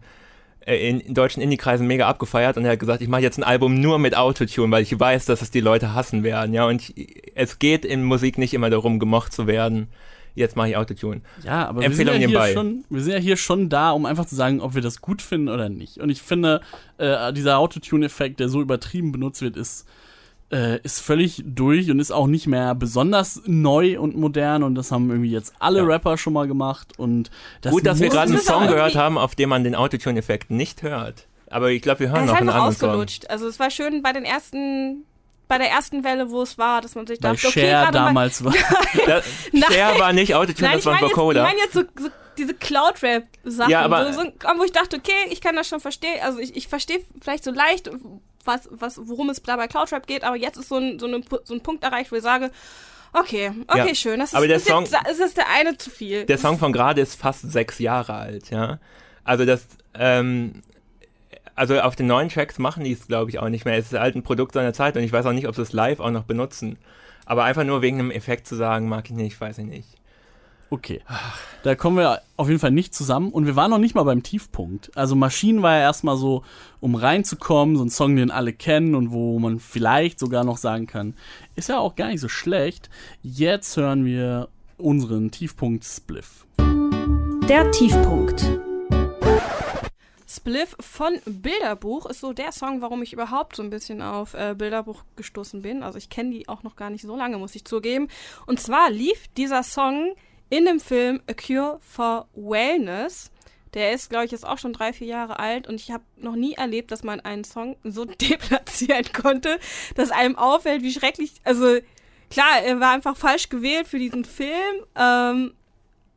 [0.66, 3.44] äh, in, in deutschen Indie-Kreisen mega abgefeiert und er hat gesagt, ich mache jetzt ein
[3.44, 6.83] Album nur mit Autotune, weil ich weiß, dass es die Leute hassen werden, ja, und
[6.94, 9.88] ich, es geht in Musik nicht immer darum, gemocht zu werden.
[10.35, 11.21] Jetzt mache ich Autotune.
[11.45, 14.07] Ja, aber Empfehlung wir, sind ja hier schon, wir sind ja hier schon da, um
[14.07, 15.99] einfach zu sagen, ob wir das gut finden oder nicht.
[15.99, 16.61] Und ich finde,
[16.99, 19.87] äh, dieser Autotune-Effekt, der so übertrieben benutzt wird, ist,
[20.53, 24.62] äh, ist völlig durch und ist auch nicht mehr besonders neu und modern.
[24.62, 25.85] Und das haben irgendwie jetzt alle Ja.
[25.85, 26.99] Rapper schon mal gemacht.
[26.99, 29.75] Und das Gut, dass wir gerade einen ist Song gehört haben, auf dem man den
[29.75, 31.27] Autotune-Effekt nicht hört.
[31.51, 32.88] Aber ich glaube, wir hören ist noch einen einfach anderen Song.
[32.90, 33.29] ausgelutscht.
[33.29, 35.05] Also es war schön bei den ersten,
[35.50, 38.06] bei der ersten Welle, wo es war, dass man sich dachte, okay, Cher gerade mal,
[38.06, 38.54] damals war.
[39.06, 39.24] Das.
[39.74, 41.42] Cher war nicht Autotune, Nein, das war meine jetzt, ich Vocoder.
[41.42, 42.08] mein jetzt so, so
[42.38, 46.20] diese Cloud-Rap-Sachen, Ja, aber- so, so, wo ich dachte, okay, ich kann das schon verstehen,
[46.22, 47.90] also ich, ich verstehe vielleicht so leicht,
[48.44, 51.20] was, was, worum es da bei Cloud-Rap geht, aber jetzt ist so ein, so, eine,
[51.44, 52.50] so ein Punkt erreicht, wo ich sage,
[53.12, 55.76] okay, okay, Ja, schön, das ist, aber der ist, Song- jetzt, ist jetzt der eine
[55.76, 56.24] zu viel.
[56.26, 58.78] Der Song von gerade ist fast sechs Jahre alt, ja.
[59.24, 60.62] Also das, ähm,
[61.61, 63.77] also auf den neuen Tracks machen die es, glaube ich, auch nicht mehr.
[63.77, 65.75] Es ist halt ein Produkt seiner Zeit und ich weiß auch nicht, ob sie es
[65.75, 66.79] live auch noch benutzen.
[67.27, 69.88] Aber einfach nur wegen einem Effekt zu sagen, mag ich nicht, weiß ich nicht.
[70.70, 71.03] Okay.
[71.62, 74.23] Da kommen wir auf jeden Fall nicht zusammen und wir waren noch nicht mal beim
[74.23, 74.90] Tiefpunkt.
[74.96, 76.44] Also Maschinen war ja erstmal so,
[76.81, 80.87] um reinzukommen, so ein Song, den alle kennen und wo man vielleicht sogar noch sagen
[80.87, 81.12] kann,
[81.57, 82.88] ist ja auch gar nicht so schlecht.
[83.20, 86.46] Jetzt hören wir unseren Tiefpunkt Spliff.
[87.49, 88.60] Der Tiefpunkt.
[90.40, 94.55] Spliff von Bilderbuch ist so der Song, warum ich überhaupt so ein bisschen auf äh,
[94.57, 95.83] Bilderbuch gestoßen bin.
[95.83, 98.09] Also ich kenne die auch noch gar nicht so lange, muss ich zugeben.
[98.46, 100.14] Und zwar lief dieser Song
[100.48, 103.31] in dem Film A Cure for Wellness.
[103.74, 106.37] Der ist, glaube ich, jetzt auch schon drei, vier Jahre alt und ich habe noch
[106.37, 109.59] nie erlebt, dass man einen Song so deplatzieren konnte,
[109.94, 111.35] dass einem auffällt, wie schrecklich.
[111.44, 111.81] Also
[112.31, 114.87] klar, er war einfach falsch gewählt für diesen Film.
[114.96, 115.53] Ähm,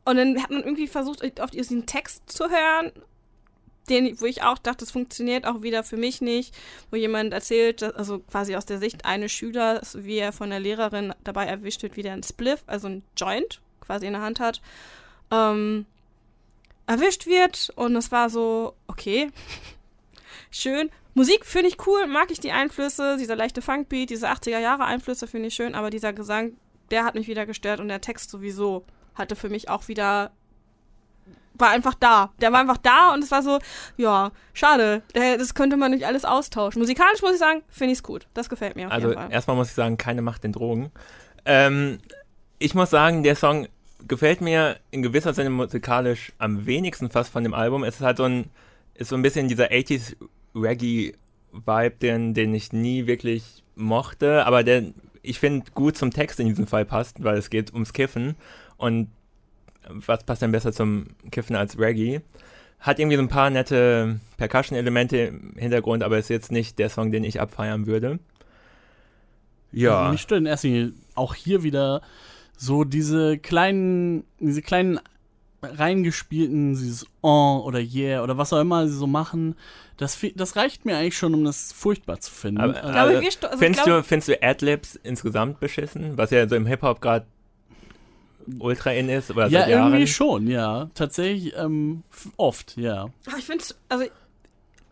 [0.06, 2.90] und dann hat man irgendwie versucht, auf diesen Text zu hören,
[3.88, 6.54] den, wo ich auch dachte, das funktioniert auch wieder für mich nicht,
[6.90, 11.14] wo jemand erzählt, also quasi aus der Sicht eines Schülers, wie er von der Lehrerin
[11.22, 14.60] dabei erwischt wird, wie der ein Spliff, also ein Joint quasi in der Hand hat,
[15.30, 15.86] ähm,
[16.86, 17.72] erwischt wird.
[17.76, 19.30] Und es war so, okay,
[20.50, 20.90] schön.
[21.14, 25.28] Musik finde ich cool, mag ich die Einflüsse, dieser leichte Funkbeat, diese 80er Jahre Einflüsse
[25.28, 26.56] finde ich schön, aber dieser Gesang,
[26.90, 30.32] der hat mich wieder gestört und der Text sowieso hatte für mich auch wieder
[31.54, 32.32] war einfach da.
[32.40, 33.58] Der war einfach da und es war so,
[33.96, 35.02] ja, schade.
[35.12, 36.80] Das könnte man nicht alles austauschen.
[36.80, 38.26] Musikalisch muss ich sagen, finde ich es gut.
[38.34, 38.90] Das gefällt mir.
[38.90, 40.90] also erstmal muss ich sagen, keine Macht den Drogen.
[41.44, 41.98] Ähm,
[42.58, 43.68] ich muss sagen, der Song
[44.06, 47.84] gefällt mir in gewisser Sinne musikalisch am wenigsten fast von dem Album.
[47.84, 48.50] Es ist halt so ein,
[48.94, 50.16] ist so ein bisschen dieser 80s
[50.54, 54.84] Reggae-Vibe, den, den ich nie wirklich mochte, aber der,
[55.22, 58.36] ich finde, gut zum Text in diesem Fall passt, weil es geht ums Kiffen.
[58.76, 59.08] Und
[59.88, 62.20] was passt denn besser zum Kiffen als Reggae?
[62.80, 67.10] Hat irgendwie so ein paar nette Percussion-Elemente im Hintergrund, aber ist jetzt nicht der Song,
[67.10, 68.18] den ich abfeiern würde.
[69.72, 70.00] Ja.
[70.00, 72.02] Also mich stört in erster Linie auch hier wieder
[72.56, 75.00] so diese kleinen, diese kleinen
[75.62, 79.56] reingespielten, dieses Oh oder Yeah oder was auch immer sie so machen,
[79.96, 82.60] das, das reicht mir eigentlich schon, um das furchtbar zu finden.
[82.60, 86.66] Aber, also, also, also, findest, du, findest du Adlibs insgesamt beschissen, was ja so im
[86.66, 87.26] Hip-Hop gerade
[88.58, 89.30] ultra in ist?
[89.30, 90.06] Oder ja, irgendwie Jahren?
[90.06, 90.90] schon, ja.
[90.94, 92.02] Tatsächlich ähm,
[92.36, 93.08] oft, ja.
[93.38, 94.04] ich finde also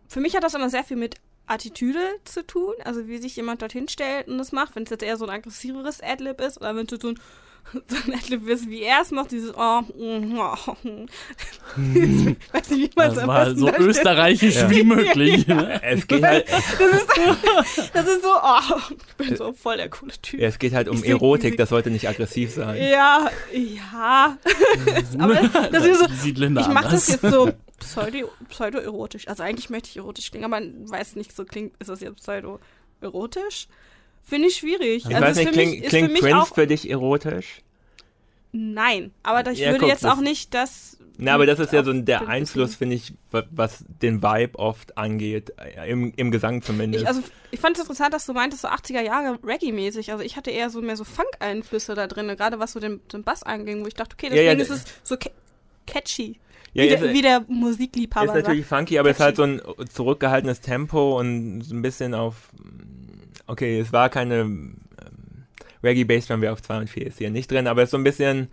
[0.09, 3.62] für mich hat das immer sehr viel mit Attitüde zu tun, also wie sich jemand
[3.62, 6.75] dorthin stellt und das macht, wenn es jetzt eher so ein aggressiveres Adlib ist oder
[6.77, 7.19] wenn es so ein
[7.72, 12.83] so ein Adlib ist, wie er es macht, dieses oh, mm, oh, ich weiß nicht,
[12.83, 14.70] wie man es Das war so österreichisch ja.
[14.70, 15.46] wie möglich.
[15.46, 15.55] Ja.
[15.55, 15.83] Ne?
[15.83, 20.12] Es geht halt das, ist, das ist so, oh, ich bin so voll der coole
[20.20, 20.40] Typ.
[20.40, 22.83] Ja, es geht halt um Erotik, das sollte nicht aggressiv sein.
[22.83, 24.37] Ja, ja.
[25.18, 29.29] Aber das ist so, ich mache das jetzt so pseudo, pseudo-erotisch.
[29.29, 32.16] Also eigentlich möchte ich erotisch klingen, aber man weiß nicht, so klingt, ist das jetzt
[32.16, 33.68] pseudo-erotisch?
[34.25, 35.05] Finde ich schwierig.
[35.09, 37.63] Ich also weiß nicht, kling, klingt Prince auch, für dich erotisch?
[38.53, 40.99] Nein, aber ich ja, würde guck, jetzt auch nicht das.
[41.19, 45.53] Na, aber das ist ja so der Einfluss, finde ich, was den Vibe oft angeht,
[45.59, 47.03] äh, im, im Gesang zumindest.
[47.03, 50.11] Ich, also, ich fand es interessant, dass du meintest, so 80er Jahre Reggae-mäßig.
[50.11, 53.25] Also, ich hatte eher so mehr so Funk-Einflüsse da drin, gerade was so den, den
[53.25, 55.17] Bass anging, wo ich dachte, okay, deswegen ja, ja, ist es so
[55.87, 56.39] catchy.
[56.75, 58.27] Ja, wie, der, wie der Musikliebhaber.
[58.27, 58.81] Ist natürlich sagt.
[58.81, 59.61] funky, aber es ist halt so ein
[59.93, 62.35] zurückgehaltenes Tempo und so ein bisschen auf
[63.46, 64.76] okay, es war keine ähm,
[65.83, 67.98] Reggae Bassdrum wie auf 2 und 4 ist hier nicht drin, aber es ist so
[67.98, 68.48] ein bisschen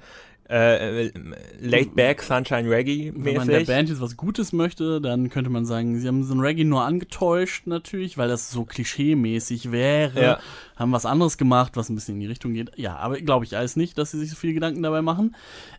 [0.50, 1.12] äh,
[1.60, 3.24] laid back Sunshine Reggae mäßig.
[3.24, 6.34] Wenn man der Band jetzt was Gutes möchte, dann könnte man sagen, sie haben so
[6.34, 10.22] ein Reggae nur angetäuscht natürlich, weil das so klischee-mäßig wäre.
[10.22, 10.40] Ja.
[10.76, 12.72] Haben was anderes gemacht, was ein bisschen in die Richtung geht.
[12.78, 15.36] Ja, aber glaube ich alles nicht, dass sie sich so viel Gedanken dabei machen.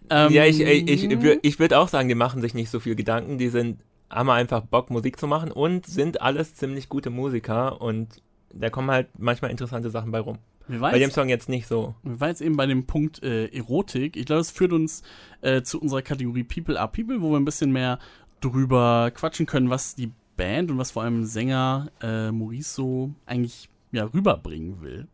[0.08, 2.94] Ähm, ja, ich, ich, ich, ich würde auch sagen, die machen sich nicht so viel
[2.94, 3.38] Gedanken.
[3.38, 8.20] Die sind haben einfach Bock, Musik zu machen und sind alles ziemlich gute Musiker und
[8.52, 10.38] da kommen halt manchmal interessante Sachen bei rum.
[10.68, 11.94] bei dem Song jetzt nicht so.
[12.02, 14.16] Wir waren jetzt eben bei dem Punkt äh, Erotik.
[14.16, 15.02] Ich glaube, das führt uns
[15.40, 17.98] äh, zu unserer Kategorie People are People, wo wir ein bisschen mehr
[18.40, 23.68] drüber quatschen können, was die Band und was vor allem Sänger äh, Maurice so eigentlich
[23.92, 25.06] ja, rüberbringen will.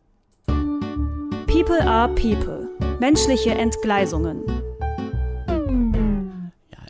[1.47, 2.69] People are People.
[3.01, 4.43] Menschliche Entgleisungen.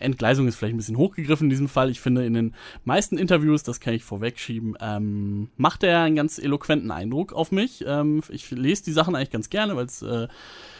[0.00, 1.90] Entgleisung ist vielleicht ein bisschen hochgegriffen in diesem Fall.
[1.90, 2.54] Ich finde, in den
[2.84, 7.84] meisten Interviews, das kann ich vorwegschieben, ähm, macht er einen ganz eloquenten Eindruck auf mich.
[7.86, 10.28] Ähm, ich lese die Sachen eigentlich ganz gerne, weil es äh,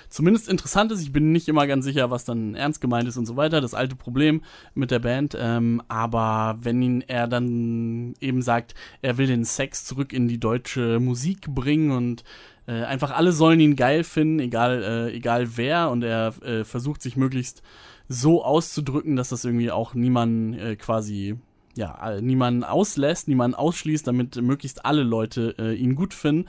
[0.09, 1.03] zumindest interessant ist.
[1.03, 3.61] Ich bin nicht immer ganz sicher, was dann ernst gemeint ist und so weiter.
[3.61, 4.43] Das alte Problem
[4.75, 5.37] mit der Band.
[5.39, 10.41] Ähm, aber wenn ihn er dann eben sagt, er will den Sex zurück in die
[10.41, 12.25] deutsche Musik bringen und
[12.67, 17.01] äh, einfach alle sollen ihn geil finden, egal, äh, egal wer, und er äh, versucht
[17.01, 17.63] sich möglichst
[18.09, 21.37] so auszudrücken, dass das irgendwie auch niemanden äh, quasi
[21.77, 26.49] ja, niemanden auslässt, niemanden ausschließt, damit möglichst alle Leute äh, ihn gut finden.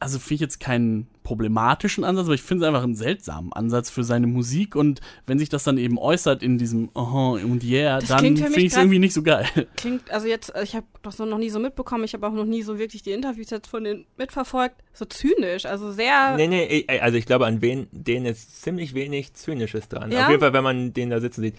[0.00, 3.90] Also finde ich jetzt keinen problematischen Ansatz, aber ich finde es einfach einen seltsamen Ansatz
[3.90, 8.00] für seine Musik und wenn sich das dann eben äußert in diesem Aha und Yeah,
[8.00, 9.46] Das dann finde ich es irgendwie nicht so geil.
[9.76, 12.62] Klingt, also jetzt, ich habe das noch nie so mitbekommen, ich habe auch noch nie
[12.62, 14.76] so wirklich die Interviews jetzt von denen mitverfolgt.
[14.94, 16.36] So zynisch, also sehr.
[16.36, 20.10] Nee, nee, also ich glaube, an wen, denen ist ziemlich wenig Zynisches dran.
[20.10, 20.24] Ja?
[20.24, 21.56] Auf jeden Fall, wenn man den da sitzen sieht.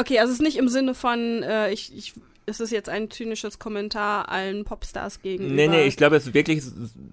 [0.00, 2.14] Okay, also es ist nicht im Sinne von, äh, ich, ich,
[2.48, 5.54] es ist jetzt ein zynisches Kommentar allen Popstars gegenüber.
[5.54, 6.64] Nee, nee, ich glaube, es ist wirklich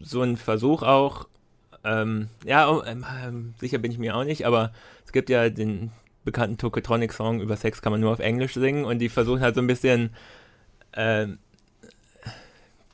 [0.01, 1.27] so ein Versuch auch,
[1.83, 4.71] ähm, ja, oh, ähm, ähm, sicher bin ich mir auch nicht, aber
[5.05, 5.91] es gibt ja den
[6.23, 9.61] bekannten Tokotronic-Song über Sex kann man nur auf Englisch singen und die versuchen halt so
[9.61, 10.09] ein bisschen,
[10.93, 11.37] ähm,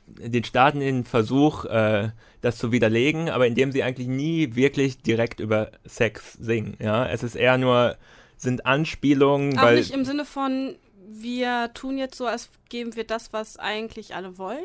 [0.06, 2.10] den starten den Versuch, äh,
[2.42, 7.22] das zu widerlegen, aber indem sie eigentlich nie wirklich direkt über Sex singen, ja, es
[7.22, 7.96] ist eher nur,
[8.36, 9.76] sind Anspielungen, Auch weil...
[9.76, 10.74] nicht im Sinne von,
[11.08, 14.64] wir tun jetzt so, als geben wir das, was eigentlich alle wollen.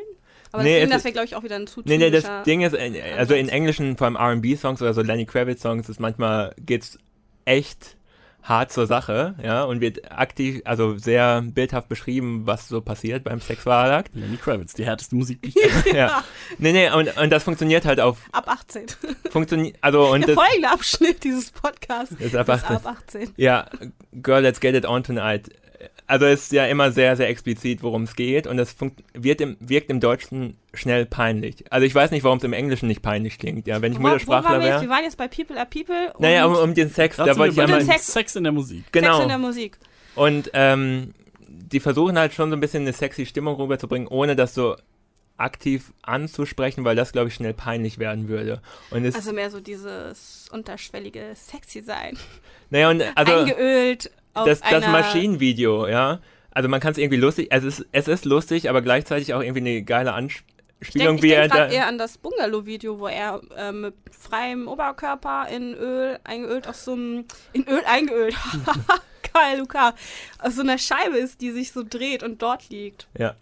[0.52, 2.62] Aber Nee, das ist- wäre, glaube ich, auch wieder ein zu Nee, nee, das Ding
[2.62, 6.98] ist, äh, also in englischen, vor allem R&B-Songs oder so Lenny Kravitz-Songs, ist manchmal, geht's
[7.44, 7.96] echt
[8.42, 13.40] hart zur Sache, ja, und wird aktiv, also sehr bildhaft beschrieben, was so passiert beim
[13.42, 14.14] Sexualakt.
[14.14, 15.98] Lenny Kravitz, die härteste Musik, die ich kenne.
[15.98, 16.24] ja.
[16.56, 18.86] Nee, nee, und, und das funktioniert halt auf, Ab 18.
[19.30, 22.76] funktioniert, also, und Der das, folgende Abschnitt dieses Podcasts Ist ab ist 18.
[22.76, 23.30] ab 18.
[23.36, 23.66] ja,
[24.22, 25.50] Girl, let's get it on tonight.
[26.08, 28.74] Also es ist ja immer sehr, sehr explizit, worum es geht und das
[29.12, 31.70] wird im, wirkt im Deutschen schnell peinlich.
[31.70, 34.58] Also ich weiß nicht, warum es im Englischen nicht peinlich klingt, ja, wenn ich Muttersprachler
[34.60, 34.74] wir jetzt?
[34.76, 34.90] Wir wäre.
[34.90, 37.56] waren jetzt bei People are People und Naja, um, um den Sex, da wollte ich
[37.56, 37.78] wir ja bei mal...
[37.80, 38.06] dem Sex.
[38.06, 38.84] Sex- Sex in der Musik.
[38.84, 39.22] Sex Genau.
[39.22, 39.78] in der Musik.
[40.14, 41.12] Und ähm,
[41.46, 44.76] die versuchen halt schon so ein bisschen eine sexy Stimmung rüberzubringen, ohne das so
[45.36, 48.60] aktiv anzusprechen, weil das, glaube ich, schnell peinlich werden würde.
[48.90, 52.16] Und es, Also mehr so dieses unterschwellige Sexy sein.
[52.70, 54.10] naja, und also Eingeölt
[54.44, 54.86] das, das.
[54.86, 56.20] Maschinenvideo, ja,
[56.50, 59.42] also man kann es irgendwie lustig, also es ist, es ist lustig, aber gleichzeitig auch
[59.42, 63.40] irgendwie eine geile Ich Anspielung, denke wie er denk eher an das Bungalow-Video, wo er
[63.56, 67.24] äh, mit freiem Oberkörper in Öl eingeölt auf so einem...
[67.52, 68.34] In Öl eingeölt.
[69.32, 69.94] Geil, Luca.
[70.38, 73.08] Auf so einer Scheibe ist, die sich so dreht und dort liegt.
[73.16, 73.34] Ja.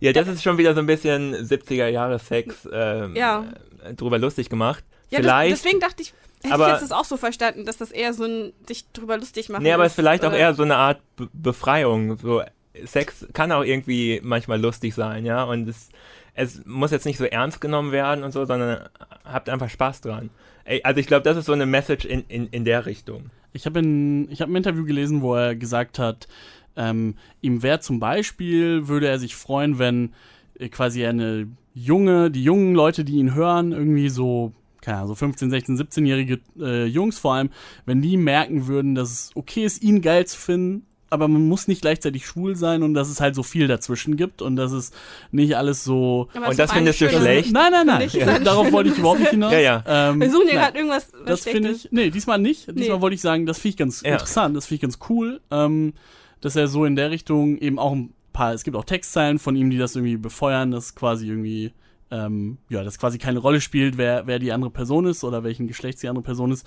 [0.00, 3.46] Ja, das ist schon wieder so ein bisschen 70er Jahre Sex ähm, Ja.
[3.84, 4.84] äh, drüber lustig gemacht.
[5.10, 7.76] Ja, das, vielleicht, deswegen dachte ich, hätte aber- ich jetzt das auch so verstanden, dass
[7.76, 10.38] das eher so ein sich drüber lustig machen nee, aber es ist, vielleicht auch oder?
[10.38, 12.16] eher so eine Art Be Befreiung.
[12.18, 12.42] So,
[12.84, 15.88] Sex kann auch irgendwie manchmal lustig sein, ja, und es,
[16.34, 18.88] es muss jetzt nicht so ernst genommen werden und so, sondern
[19.24, 20.30] habt einfach Spaß dran.
[20.64, 23.30] Ey, also ich glaube, das ist so eine Message in, in, in der Richtung.
[23.52, 26.28] Ich habe ich hab ein Interview gelesen, wo er gesagt hat,
[26.76, 30.12] ähm, ihm wäre zum Beispiel, würde er sich freuen, wenn
[30.58, 34.52] äh, quasi eine junge, die jungen Leute, die ihn hören, irgendwie so,
[34.86, 37.50] keine Ahnung, so 15, 16, 17-jährige äh, Jungs vor allem,
[37.86, 41.66] wenn die merken würden, dass es okay ist, ihn geil zu finden, aber man muss
[41.68, 44.92] nicht gleichzeitig schwul sein und dass es halt so viel dazwischen gibt und dass es
[45.32, 46.28] nicht alles so.
[46.34, 47.52] Aber Und das findest du schlecht?
[47.52, 48.10] Nein, nein, nein.
[48.28, 49.52] Ein Darauf wollte ich überhaupt nicht hinaus.
[49.52, 49.84] Ja, ja.
[49.86, 50.64] Ähm, Wir suchen hier nein.
[50.64, 52.66] gerade irgendwas was Das finde ich, nee, diesmal nicht.
[52.68, 53.02] Diesmal Nee.
[53.02, 54.12] wollte ich sagen, das finde ich ganz Ja.
[54.12, 55.94] interessant, das finde ich ganz cool, ähm,
[56.40, 59.56] dass er so in der Richtung eben auch ein paar, es gibt auch Textzeilen von
[59.56, 61.72] ihm, die das irgendwie befeuern, dass quasi irgendwie,
[62.10, 65.66] ähm, ja, dass quasi keine Rolle spielt, wer, wer die andere Person ist oder welchen
[65.66, 66.66] Geschlechts die andere Person ist.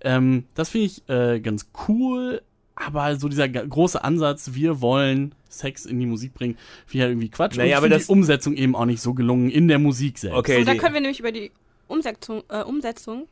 [0.00, 2.42] Ähm, das finde ich äh, ganz cool,
[2.74, 7.10] aber so dieser große Ansatz, wir wollen Sex in die Musik bringen, finde ich halt
[7.12, 7.56] irgendwie Quatsch.
[7.56, 10.18] Naja, Und ich aber das- die Umsetzung eben auch nicht so gelungen in der Musik
[10.18, 10.38] selbst.
[10.38, 11.50] Okay, Und da können wir nämlich über die
[11.88, 13.26] Umsetzung, äh, Umsetzung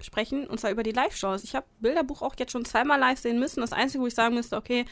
[0.00, 1.44] sprechen, und zwar über die Live-Shows.
[1.44, 3.60] Ich habe Bilderbuch auch jetzt schon zweimal live sehen müssen.
[3.60, 4.84] Das Einzige, wo ich sagen müsste, okay,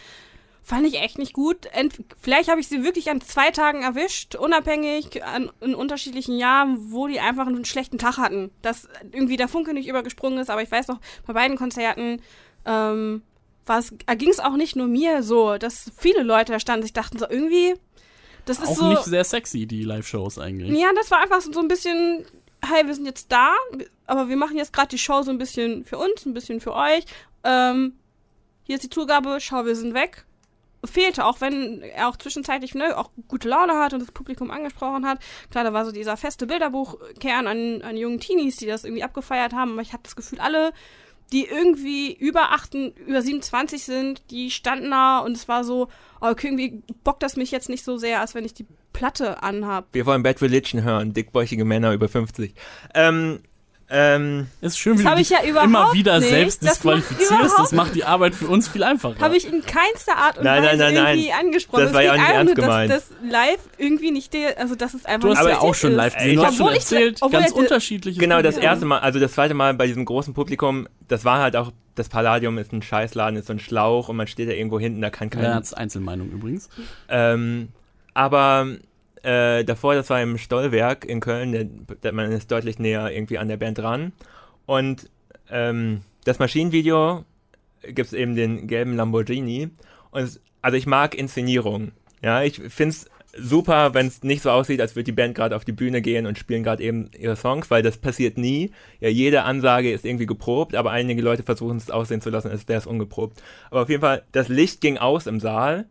[0.62, 1.66] fand ich echt nicht gut.
[1.66, 6.92] Ent vielleicht habe ich sie wirklich an zwei Tagen erwischt, unabhängig an, in unterschiedlichen Jahren,
[6.92, 8.51] wo die einfach einen schlechten Tag hatten.
[8.62, 12.21] Dass irgendwie der Funke nicht übergesprungen ist, aber ich weiß noch, bei beiden Konzerten
[12.66, 13.23] ähm,
[14.16, 17.27] ging es auch nicht nur mir so, dass viele Leute da standen, sich dachten so,
[17.29, 17.75] irgendwie,
[18.44, 18.88] das ist auch so.
[18.88, 20.79] nicht sehr sexy, die Live-Shows eigentlich.
[20.79, 22.25] Ja, das war einfach so ein bisschen,
[22.64, 23.53] hey, wir sind jetzt da,
[24.07, 26.75] aber wir machen jetzt gerade die Show so ein bisschen für uns, ein bisschen für
[26.75, 27.05] euch.
[27.44, 27.94] Ähm,
[28.64, 30.25] hier ist die Zugabe, schau, wir sind weg.
[30.84, 35.06] Fehlte, auch wenn er auch zwischenzeitlich ne, auch gute Laune hat und das Publikum angesprochen
[35.06, 35.18] hat.
[35.50, 39.52] Klar, da war so dieser feste Bilderbuchkern an, an jungen Teenies, die das irgendwie abgefeiert
[39.52, 40.72] haben, aber ich hatte das Gefühl, alle,
[41.32, 42.74] die irgendwie über 8,
[43.06, 45.88] über 27 sind, die standen da und es war so,
[46.20, 49.42] oh, okay, irgendwie bockt das mich jetzt nicht so sehr, als wenn ich die Platte
[49.42, 49.88] anhab.
[49.92, 52.54] Wir wollen Bad Religion hören, dickbäuchige Männer über 50.
[52.94, 53.40] Ähm,
[53.90, 56.29] ähm, Es ist schön, wie Das du ich dich ja überhaupt immer wieder nicht.
[56.29, 57.31] selbst Das macht disqualifizierst.
[57.33, 59.18] überhaupt- Das macht die Arbeit für uns viel einfacher.
[59.20, 61.40] Habe ich in keinster Art und Nein, Weise nein, nein, irgendwie nein.
[61.46, 61.85] angesprochen.
[61.85, 62.90] Das war ja auch nicht ernst nur, gemeint.
[62.92, 65.92] dass das live irgendwie nicht der, also das ist einfach du hast ja auch schon
[65.92, 66.31] live gesehen.
[66.33, 69.18] Ich Du hast schon ich- erzählt, obwohl ganz ich- unterschiedliche genau, das erste Mal, also
[69.20, 72.81] das zweite Mal bei diesem großen Publikum, das war halt auch das Palladium ist ein
[72.81, 75.42] Scheißladen, ist so ein Schlauch und man steht da irgendwo hinten, da kann kein.
[75.42, 76.68] Ja, das ist Einzelmeinung übrigens.
[77.09, 77.70] Ähm,
[78.14, 78.68] aber
[79.22, 83.48] äh, davor, das war im Stollwerk in Köln, der, man ist deutlich näher irgendwie an
[83.48, 84.12] der Band dran.
[84.66, 85.11] Und
[85.50, 87.24] ähm, das Maschinenvideo
[87.83, 89.70] gibt es eben den gelben Lamborghini.
[90.11, 91.92] Und es, also ich mag Inszenierung.
[92.22, 95.54] Ja, ich finde es super, wenn es nicht so aussieht, als würde die Band gerade
[95.54, 98.72] auf die Bühne gehen und spielen gerade eben ihre Songs, weil das passiert nie.
[99.00, 102.68] Ja, jede Ansage ist irgendwie geprobt, aber einige Leute versuchen es aussehen zu lassen, als
[102.68, 103.40] wäre es ungeprobt.
[103.70, 105.87] Aber auf jeden Fall, das Licht ging aus im Saal.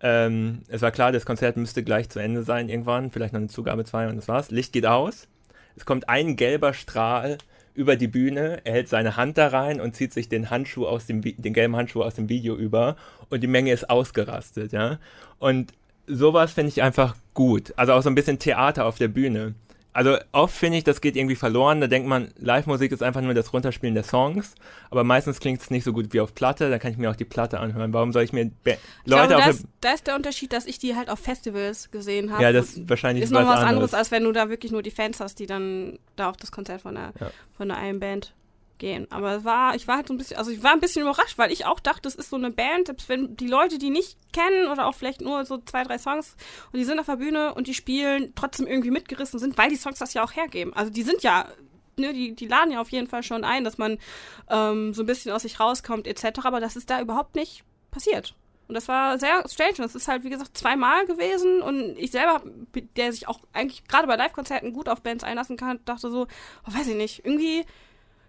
[0.00, 3.48] Ähm, es war klar, das Konzert müsste gleich zu Ende sein irgendwann, vielleicht noch eine
[3.48, 4.50] Zugabe zwei und das war's.
[4.50, 5.28] Licht geht aus.
[5.76, 7.38] Es kommt ein gelber Strahl
[7.74, 11.06] über die Bühne, er hält seine Hand da rein und zieht sich den Handschuh aus
[11.06, 12.96] dem, den gelben Handschuh aus dem Video über
[13.30, 14.98] und die Menge ist ausgerastet, ja.
[15.38, 15.72] Und
[16.08, 17.72] sowas finde ich einfach gut.
[17.76, 19.54] Also auch so ein bisschen Theater auf der Bühne.
[19.92, 21.80] Also oft finde ich, das geht irgendwie verloren.
[21.80, 24.54] Da denkt man, Live-Musik ist einfach nur das Runterspielen der Songs.
[24.90, 26.70] Aber meistens klingt es nicht so gut wie auf Platte.
[26.70, 27.92] Da kann ich mir auch die Platte anhören.
[27.92, 30.78] Warum soll ich mir Be ich Leute glaube, das, da ist der Unterschied, dass ich
[30.78, 32.42] die halt auf Festivals gesehen habe.
[32.42, 33.68] Ja, das ist wahrscheinlich ist noch was anderes.
[33.68, 36.52] anderes, als wenn du da wirklich nur die Fans hast, die dann da auf das
[36.52, 37.30] Konzert von der, ja.
[37.56, 38.34] von der einen Band
[38.78, 39.06] gehen.
[39.10, 41.52] Aber war, ich war halt so ein bisschen, also ich war ein bisschen überrascht, weil
[41.52, 44.68] ich auch dachte, das ist so eine Band, selbst wenn die Leute die nicht kennen
[44.68, 46.36] oder auch vielleicht nur so zwei, drei Songs
[46.72, 49.76] und die sind auf der Bühne und die spielen, trotzdem irgendwie mitgerissen sind, weil die
[49.76, 50.72] Songs das ja auch hergeben.
[50.74, 51.48] Also die sind ja,
[51.96, 53.98] ne, die, die laden ja auf jeden Fall schon ein, dass man
[54.48, 58.34] ähm, so ein bisschen aus sich rauskommt etc., aber das ist da überhaupt nicht passiert.
[58.68, 59.76] Und das war sehr strange.
[59.78, 61.62] Und das ist halt, wie gesagt, zweimal gewesen.
[61.62, 62.42] Und ich selber,
[62.96, 66.26] der sich auch eigentlich gerade bei Live-Konzerten gut auf Bands einlassen kann, dachte so,
[66.66, 67.64] oh, weiß ich nicht, irgendwie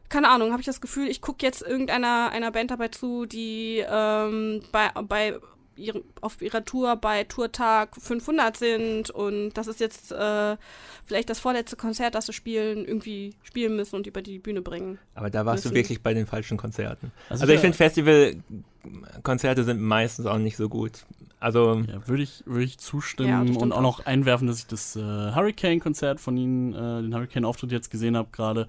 [0.10, 3.84] keine Ahnung, habe ich das Gefühl, ich gucke jetzt irgendeiner einer Band dabei zu, die
[3.88, 5.39] ähm, bei, bei
[5.80, 10.58] ihrem, auf ihrer Tour bei Tourtag 500 sind und das ist jetzt äh,
[11.06, 15.00] vielleicht das vorletzte Konzert, das sie spielen, irgendwie spielen müssen und über die Bühne bringen.
[15.15, 15.74] Aber da warst müssen.
[15.74, 17.12] du wirklich bei den falschen Konzerten.
[17.30, 21.06] Also, also ich finde Festivalkonzerte sind meistens auch nicht so gut.
[21.39, 24.98] Also ja, würde ich, würd ich zustimmen ja, und auch noch einwerfen, dass ich das
[24.98, 28.67] äh, Hurricane-Konzert von ihnen, äh, den Hurricane-Auftritt jetzt gesehen habe gerade.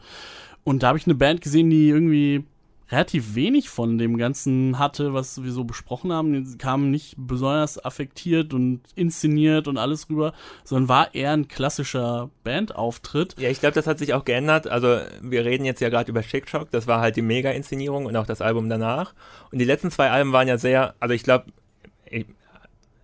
[0.65, 2.45] Und da habe ich eine Band gesehen, die irgendwie
[2.91, 6.33] relativ wenig von dem Ganzen hatte, was wir so besprochen haben.
[6.33, 10.33] Die kam nicht besonders affektiert und inszeniert und alles rüber,
[10.65, 13.37] sondern war eher ein klassischer Bandauftritt.
[13.39, 14.67] Ja, ich glaube, das hat sich auch geändert.
[14.67, 18.17] Also wir reden jetzt ja gerade über Shake Shock, das war halt die Mega-Inszenierung und
[18.17, 19.15] auch das Album danach.
[19.53, 21.47] Und die letzten zwei Alben waren ja sehr, also ich glaube,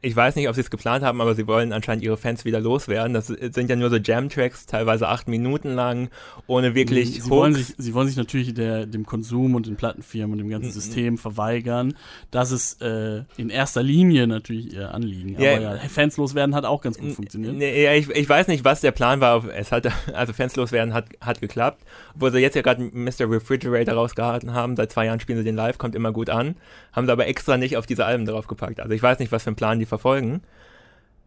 [0.07, 2.61] ich weiß nicht, ob sie es geplant haben, aber sie wollen anscheinend ihre Fans wieder
[2.61, 3.13] loswerden.
[3.13, 6.11] Das sind ja nur so Jam-Tracks, teilweise acht Minuten lang,
[6.47, 9.77] ohne wirklich sie, sie wollen sich, sie wollen sich natürlich der, dem Konsum und den
[9.77, 11.95] Plattenfirmen und dem ganzen System verweigern.
[12.31, 15.41] Das ist äh, in erster Linie natürlich ihr Anliegen.
[15.41, 17.61] Ja, aber ja, Fans loswerden hat auch ganz gut funktioniert.
[17.61, 19.45] Ja, ich, ich weiß nicht, was der Plan war.
[19.57, 21.83] Es hat, also Fans loswerden hat, hat geklappt.
[22.15, 23.29] Obwohl sie jetzt ja gerade Mr.
[23.29, 24.77] Refrigerator rausgehalten haben.
[24.77, 26.55] Seit zwei Jahren spielen sie den live, kommt immer gut an.
[26.93, 28.81] Haben sie aber extra nicht auf diese Alben draufgepackt.
[28.81, 30.43] Also ich weiß nicht, was für ein Plan die die verfolgen.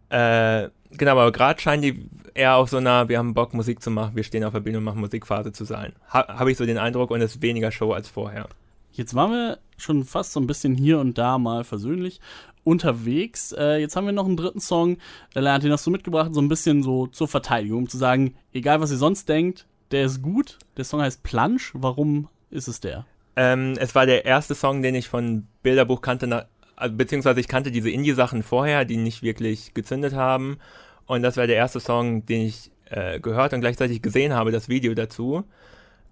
[0.10, 3.91] Äh, genau, aber gerade scheinen die eher auf so einer, wir haben Bock, Musik zu
[3.91, 5.93] machen, wir stehen auf der Bühne und machen Musikphase zu sein.
[6.13, 8.47] Ha, Habe ich so den Eindruck und es ist weniger Show als vorher.
[8.91, 12.19] Jetzt waren wir schon fast so ein bisschen hier und da mal versöhnlich
[12.63, 13.51] unterwegs.
[13.51, 14.97] Äh, jetzt haben wir noch einen dritten Song.
[15.36, 18.36] Der Lernt den hast du mitgebracht, so ein bisschen so zur Verteidigung, um zu sagen,
[18.53, 20.60] egal was ihr sonst denkt, der ist gut.
[20.77, 21.62] Der Song heißt Plunge.
[21.73, 23.05] Warum ist es der?
[23.36, 26.47] Ähm, es war der erste Song, den ich von Bilderbuch kannte,
[26.88, 30.58] beziehungsweise ich kannte diese Indie-Sachen vorher, die nicht wirklich gezündet haben.
[31.06, 34.70] Und das war der erste Song, den ich äh, gehört und gleichzeitig gesehen habe, das
[34.70, 35.44] Video dazu.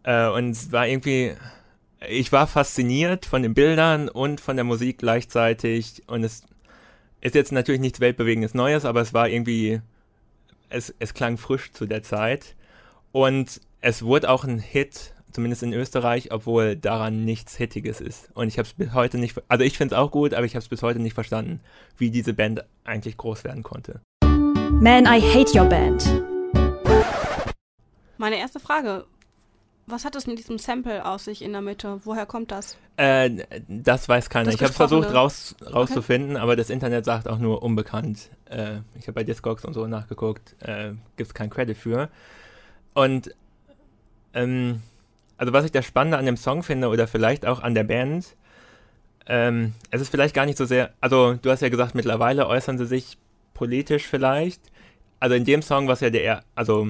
[0.03, 1.33] Äh, und es war irgendwie,
[2.07, 6.03] ich war fasziniert von den Bildern und von der Musik gleichzeitig.
[6.07, 6.43] Und es
[7.21, 9.81] ist jetzt natürlich nichts weltbewegendes Neues, aber es war irgendwie,
[10.69, 12.55] es, es klang frisch zu der Zeit.
[13.11, 18.31] Und es wurde auch ein Hit zumindest in Österreich, obwohl daran nichts Hittiges ist.
[18.33, 20.55] Und ich habe es bis heute nicht, also ich finde es auch gut, aber ich
[20.55, 21.59] habe es bis heute nicht verstanden,
[21.95, 24.01] wie diese Band eigentlich groß werden konnte.
[24.23, 26.23] Man, I hate your band.
[28.17, 29.05] Meine erste Frage.
[29.85, 32.01] Was hat es mit diesem Sample aus sich in der Mitte?
[32.03, 32.75] Woher kommt das?
[32.95, 33.29] Äh,
[33.67, 34.47] das weiß keiner.
[34.47, 36.41] Das ich habe versucht raus, rauszufinden, okay.
[36.41, 38.31] aber das Internet sagt auch nur unbekannt.
[38.49, 42.09] Äh, ich habe bei Discogs und so nachgeguckt, äh, gibt es keinen Credit für.
[42.95, 43.35] Und
[44.33, 44.81] ähm,
[45.37, 48.35] also was ich das Spannende an dem Song finde oder vielleicht auch an der Band,
[49.27, 52.77] ähm, es ist vielleicht gar nicht so sehr, also du hast ja gesagt, mittlerweile äußern
[52.77, 53.17] sie sich
[53.53, 54.61] politisch vielleicht.
[55.19, 56.89] Also in dem Song, was ja der, also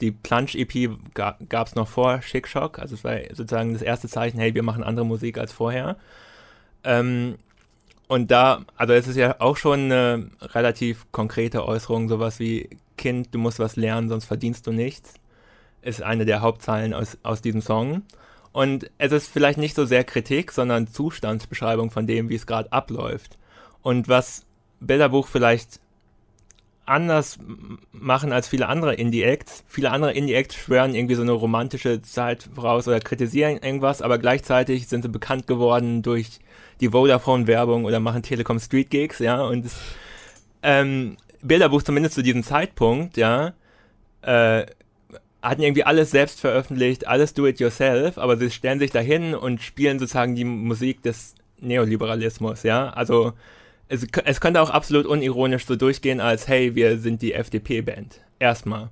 [0.00, 4.38] die Plunge-EP gab es noch vor Schick Shock, also es war sozusagen das erste Zeichen,
[4.38, 5.96] hey, wir machen andere Musik als vorher.
[6.84, 7.36] Ähm,
[8.08, 13.34] und da, also es ist ja auch schon eine relativ konkrete Äußerung, sowas wie, Kind,
[13.34, 15.14] du musst was lernen, sonst verdienst du nichts
[15.82, 18.02] ist eine der Hauptzeilen aus, aus diesem Song.
[18.52, 22.72] Und es ist vielleicht nicht so sehr Kritik, sondern Zustandsbeschreibung von dem, wie es gerade
[22.72, 23.38] abläuft.
[23.82, 24.44] Und was
[24.80, 25.80] Bilderbuch vielleicht
[26.90, 27.38] anders
[27.92, 29.64] machen als viele andere Indie-Acts.
[29.68, 34.88] Viele andere Indie-Acts schwören irgendwie so eine romantische Zeit voraus oder kritisieren irgendwas, aber gleichzeitig
[34.88, 36.40] sind sie bekannt geworden durch
[36.80, 39.70] die Vodafone-Werbung oder machen Telekom Street Gigs, ja, und
[40.62, 43.52] ähm, Bilderbuch zumindest zu diesem Zeitpunkt, ja,
[44.22, 44.66] äh,
[45.42, 50.34] hatten irgendwie alles selbst veröffentlicht, alles do-it-yourself, aber sie stellen sich dahin und spielen sozusagen
[50.34, 53.32] die Musik des Neoliberalismus, ja, also
[53.90, 58.20] es, es könnte auch absolut unironisch so durchgehen als, hey, wir sind die FDP-Band.
[58.38, 58.90] Erstmal.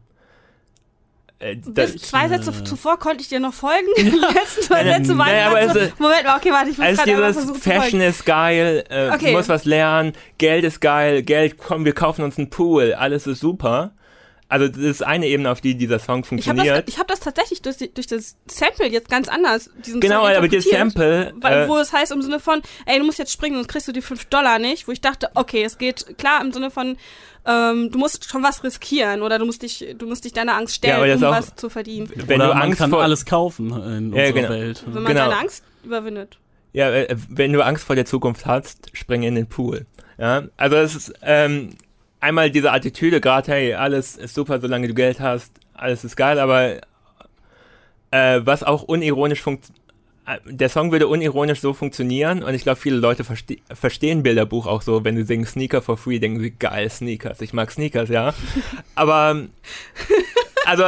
[1.38, 3.86] Äh, Bis zwei Sätze zuvor konnte ich dir noch folgen.
[3.96, 7.32] letzten zwei Sätze waren naja, aber so, Moment mal, okay, warte, ich muss also gerade
[7.32, 9.32] dieses Fashion ist geil, äh, okay.
[9.32, 13.38] muss was lernen, Geld ist geil, Geld, komm, wir kaufen uns einen Pool, alles ist
[13.38, 13.92] super.
[14.50, 16.66] Also das ist eine Ebene, auf die dieser Song funktioniert.
[16.66, 19.70] Ich habe das, hab das, tatsächlich durch, durch das Sample jetzt ganz anders.
[19.84, 21.34] Diesen genau, Song aber das Sample.
[21.36, 23.86] Weil, äh, wo es heißt im Sinne von, ey, du musst jetzt springen, sonst kriegst
[23.88, 24.88] du die 5 Dollar nicht.
[24.88, 26.96] Wo ich dachte, okay, es geht klar im Sinne von,
[27.44, 30.76] ähm, du musst schon was riskieren oder du musst dich, du musst dich deiner Angst
[30.76, 32.10] stellen, ja, um was zu verdienen.
[32.14, 34.48] Wenn oder du Angst kann vor alles kaufen in ja, unserer genau.
[34.48, 34.82] Welt.
[34.86, 35.28] Wenn man genau.
[35.28, 36.38] deine Angst überwindet.
[36.72, 39.86] Ja, äh, wenn du Angst vor der Zukunft hast, spring in den Pool.
[40.18, 41.70] Ja, also es ist, ähm,
[42.20, 46.38] einmal diese Attitüde gerade, hey, alles ist super, solange du Geld hast, alles ist geil,
[46.38, 46.78] aber
[48.10, 49.82] äh, was auch unironisch funktioniert,
[50.26, 54.66] äh, der Song würde unironisch so funktionieren und ich glaube, viele Leute verste verstehen Bilderbuch
[54.66, 58.08] auch so, wenn sie singen Sneaker for free, denken sie, geil, Sneakers, ich mag Sneakers,
[58.08, 58.34] ja.
[58.94, 59.46] Aber
[60.68, 60.84] also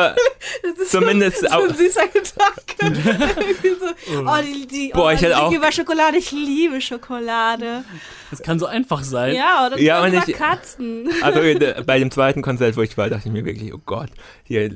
[0.88, 3.00] zumindest so, so ein süßer Gedanke.
[3.80, 7.84] so, oh, die, die, Boah, oh, ich hätte auch über Schokolade, ich liebe Schokolade.
[8.30, 9.34] Das kann so einfach sein.
[9.34, 11.08] Ja, oder ja, und ich, Katzen.
[11.22, 11.40] Also
[11.86, 14.10] bei dem zweiten Konzert, wo ich war, dachte ich mir wirklich, oh Gott,
[14.44, 14.70] hier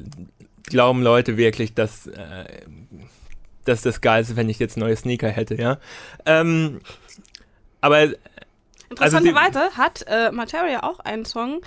[0.64, 2.44] glauben Leute wirklich, dass äh,
[3.66, 5.78] dass das geil ist, wenn ich jetzt neue Sneaker hätte, ja.
[6.26, 6.80] Ähm,
[7.80, 8.08] aber
[8.90, 11.60] Interessanterweise also hat äh, Materia auch einen Song,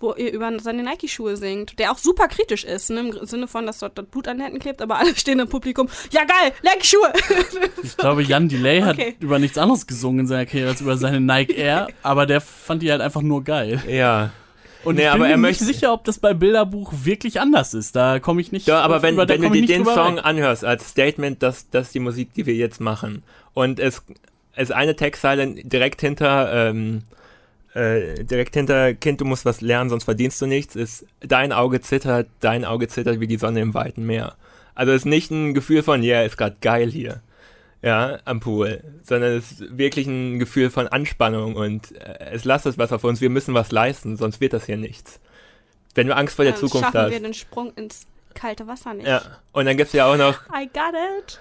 [0.00, 3.66] wo er über seine Nike-Schuhe singt, der auch super kritisch ist, ne, im Sinne von,
[3.66, 6.52] dass dort, dort Blut an den Händen klebt, aber alle stehen im Publikum, ja geil,
[6.62, 7.12] Nike-Schuhe!
[7.82, 9.16] ich glaube, Jan Delay hat okay.
[9.20, 12.82] über nichts anderes gesungen in seiner Karriere als über seine Nike Air, aber der fand
[12.82, 13.82] die halt einfach nur geil.
[13.88, 14.30] Ja.
[14.82, 17.94] Und nee, ich bin mir nicht sicher, ob das bei Bilderbuch wirklich anders ist.
[17.94, 18.66] Da komme ich nicht.
[18.66, 20.24] Ja, aber wenn, wenn du dir den Song weg.
[20.24, 23.22] anhörst als Statement, dass das die Musik, die wir jetzt machen,
[23.52, 24.02] und es
[24.56, 27.02] ist eine Textzeile direkt hinter ähm,
[27.74, 31.80] äh, direkt hinter Kind, du musst was lernen, sonst verdienst du nichts, ist dein Auge
[31.80, 34.36] zittert, dein Auge zittert wie die Sonne im weiten Meer.
[34.74, 37.20] Also es ist nicht ein Gefühl von, ja, yeah, ist gerade geil hier,
[37.82, 42.66] ja, am Pool, sondern es ist wirklich ein Gefühl von Anspannung und äh, es lasst
[42.78, 45.20] was auf uns, wir müssen was leisten, sonst wird das hier nichts.
[45.94, 47.04] Wenn du Angst vor der ja, Zukunft schaffen hast.
[47.10, 49.06] schaffen wir den Sprung ins kalte Wasser nicht.
[49.06, 50.34] Ja, und dann gibt es ja auch noch...
[50.48, 51.38] I got it.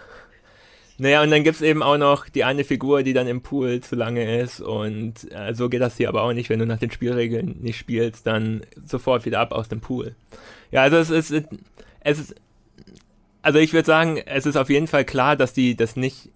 [1.00, 3.80] Naja, und dann gibt es eben auch noch die eine Figur, die dann im Pool
[3.80, 4.60] zu lange ist.
[4.60, 6.50] Und äh, so geht das hier aber auch nicht.
[6.50, 10.16] Wenn du nach den Spielregeln nicht spielst, dann sofort wieder ab aus dem Pool.
[10.72, 11.32] Ja, also es ist,
[12.02, 12.36] es ist,
[13.41, 16.30] also ich würde sagen, es ist auf jeden Fall klar, dass die das nicht,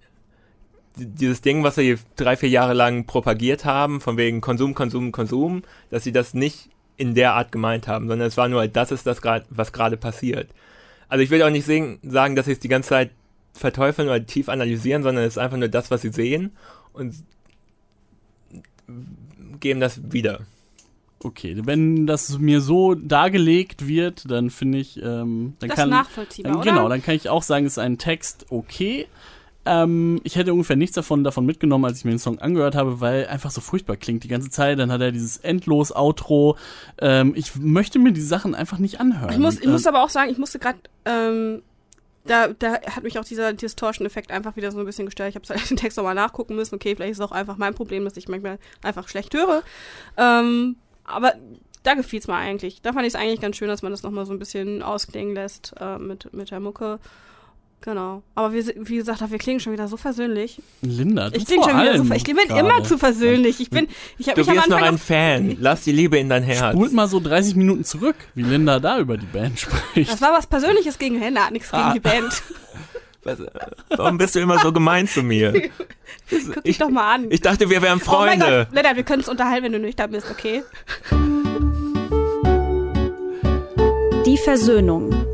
[0.95, 5.63] dieses Ding, was sie drei, vier Jahre lang propagiert haben, von wegen Konsum, Konsum, Konsum,
[5.89, 9.05] dass sie das nicht in der Art gemeint haben, sondern es war nur, das ist
[9.07, 10.49] das, was gerade passiert.
[11.09, 13.11] Also ich will auch nicht sehen, sagen, dass sie es die ganze Zeit
[13.53, 16.51] verteufeln oder tief analysieren, sondern es ist einfach nur das, was sie sehen
[16.91, 17.15] und
[19.59, 20.41] geben das wieder.
[21.23, 26.51] Okay, wenn das mir so dargelegt wird, dann finde ich, ähm, dann das kann nachvollziehbar,
[26.51, 29.07] dann, genau, dann kann ich auch sagen, es ist ein Text okay.
[29.65, 32.99] Ähm, ich hätte ungefähr nichts davon, davon mitgenommen, als ich mir den Song angehört habe,
[32.99, 34.77] weil einfach so furchtbar klingt die ganze Zeit.
[34.77, 36.57] Dann hat er dieses endlos Outro.
[36.99, 39.31] Ähm, ich möchte mir die Sachen einfach nicht anhören.
[39.31, 41.61] Ich muss, ich muss aber auch sagen, ich musste gerade ähm,
[42.25, 45.29] da, da hat mich auch dieser Distortion-Effekt einfach wieder so ein bisschen gestört.
[45.29, 46.75] Ich habe halt den Text nochmal nachgucken müssen.
[46.75, 49.63] Okay, vielleicht ist es auch einfach mein Problem, dass ich manchmal einfach schlecht höre.
[50.17, 51.33] Ähm, aber
[51.83, 52.81] da gefiel es mir eigentlich.
[52.81, 55.35] Da fand ich es eigentlich ganz schön, dass man das nochmal so ein bisschen ausklingen
[55.35, 56.99] lässt äh, mit, mit der Mucke.
[57.83, 58.23] Genau.
[58.33, 60.61] Aber wie, wie gesagt, wir klingen schon wieder so versöhnlich.
[60.81, 62.59] Linda, du ich klinge schon wieder so Ich bin gerade.
[62.61, 63.59] immer zu versöhnlich.
[63.59, 65.57] Ich bin, ich hab, du ich wirst noch ein Fan.
[65.59, 66.73] Lass die Liebe in dein Herz.
[66.73, 70.09] Spult mal so 30 Minuten zurück, wie Linda da über die Band spricht.
[70.09, 71.93] Das war was Persönliches gegen Linda, nichts gegen ah.
[71.93, 72.41] die Band.
[73.25, 73.37] Was,
[73.95, 75.53] warum bist du immer so gemein zu mir?
[76.29, 77.31] Guck dich doch mal an.
[77.31, 78.45] Ich dachte, wir wären Freunde.
[78.45, 80.61] Oh mein Gott, Linda, wir können uns unterhalten, wenn du nüchtern bist, okay?
[84.25, 85.32] Die Versöhnung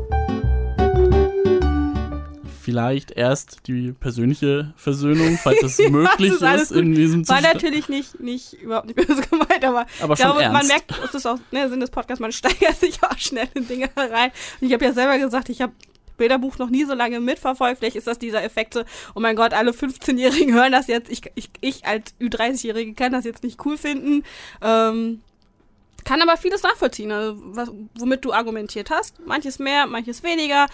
[2.70, 7.44] vielleicht erst die persönliche Versöhnung, falls das möglich das ist, ist in diesem Zustand.
[7.44, 10.56] War natürlich nicht, nicht überhaupt nicht böse gemeint, aber, aber ich glaube, ernst.
[10.56, 13.66] man merkt, es ist auch ne, Sinn des Podcasts, man steigert sich auch schnell in
[13.66, 14.30] Dinge rein.
[14.60, 15.72] Und ich habe ja selber gesagt, ich habe
[16.16, 17.78] Bilderbuch noch nie so lange mitverfolgt.
[17.78, 21.10] Vielleicht ist das dieser Effekt so, oh mein Gott, alle 15-Jährigen hören das jetzt.
[21.10, 24.22] Ich, ich, ich als Ü30-Jährige kann das jetzt nicht cool finden.
[24.62, 25.22] Ähm,
[26.04, 29.18] kann aber vieles nachvollziehen, also was, womit du argumentiert hast.
[29.26, 30.66] Manches mehr, manches weniger.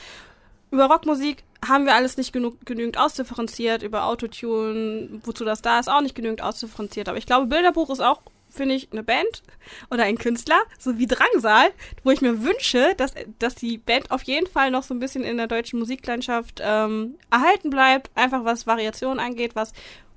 [0.70, 3.82] Über Rockmusik haben wir alles nicht genug, genügend ausdifferenziert.
[3.82, 7.08] Über Autotune, wozu das da ist, auch nicht genügend ausdifferenziert.
[7.08, 8.22] Aber ich glaube, Bilderbuch ist auch
[8.56, 9.42] finde ich, eine Band
[9.90, 11.68] oder ein Künstler, so wie Drangsal,
[12.02, 15.24] wo ich mir wünsche, dass, dass die Band auf jeden Fall noch so ein bisschen
[15.24, 19.72] in der deutschen Musiklandschaft ähm, erhalten bleibt, einfach was Variation angeht, was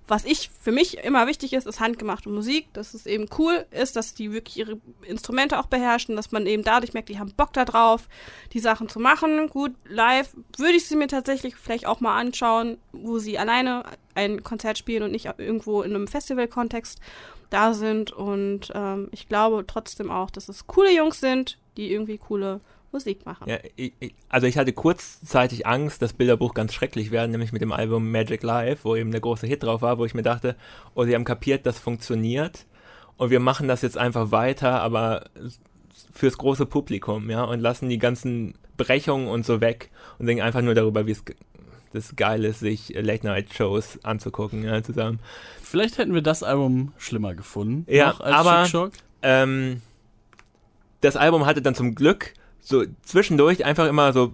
[0.10, 3.96] was ich für mich immer wichtig ist, ist handgemachte Musik, dass es eben cool ist,
[3.96, 7.54] dass die wirklich ihre Instrumente auch beherrschen, dass man eben dadurch merkt, die haben Bock
[7.54, 8.10] da drauf,
[8.52, 9.50] die Sachen zu machen.
[9.50, 13.84] Gut, live würde ich sie mir tatsächlich vielleicht auch mal anschauen, wo sie alleine
[14.16, 17.00] ein Konzert spielen und nicht irgendwo in einem Festival-Kontext
[17.52, 18.12] da sind.
[18.12, 22.62] Und ähm, ich glaube trotzdem auch, dass es coole Jungs sind, die irgendwie coole
[22.92, 23.48] Musik machen.
[23.48, 23.94] Ja, ich,
[24.30, 28.44] also ich hatte kurzzeitig Angst, dass Bilderbuch ganz schrecklich werden, nämlich mit dem Album Magic
[28.44, 30.56] Life, wo eben der große Hit drauf war, wo ich mir dachte,
[30.96, 32.66] oh, sie haben kapiert, das funktioniert
[33.18, 35.26] und wir machen das jetzt einfach weiter, aber
[36.14, 40.62] fürs große Publikum, ja, und lassen die ganzen Brechungen und so weg und denken einfach
[40.62, 41.24] nur darüber, wie es
[41.92, 45.20] das geil ist, sich Late-Night-Shows anzugucken, ja, zusammen.
[45.62, 47.86] Vielleicht hätten wir das Album schlimmer gefunden.
[47.92, 48.68] Ja, aber
[49.22, 49.82] ähm,
[51.02, 52.34] das Album hatte dann zum Glück
[52.70, 54.34] so zwischendurch einfach immer so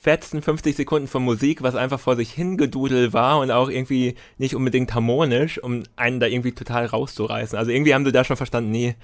[0.00, 4.54] fetzen 50 Sekunden von Musik, was einfach vor sich hingedudel war und auch irgendwie nicht
[4.54, 7.58] unbedingt harmonisch, um einen da irgendwie total rauszureißen.
[7.58, 8.94] Also irgendwie haben sie da schon verstanden, nee,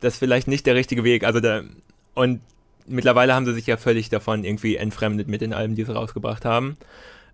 [0.00, 1.24] das ist vielleicht nicht der richtige Weg.
[1.24, 1.62] Also da,
[2.14, 2.40] und
[2.86, 6.44] mittlerweile haben sie sich ja völlig davon irgendwie entfremdet mit den Alben, die sie rausgebracht
[6.44, 6.76] haben.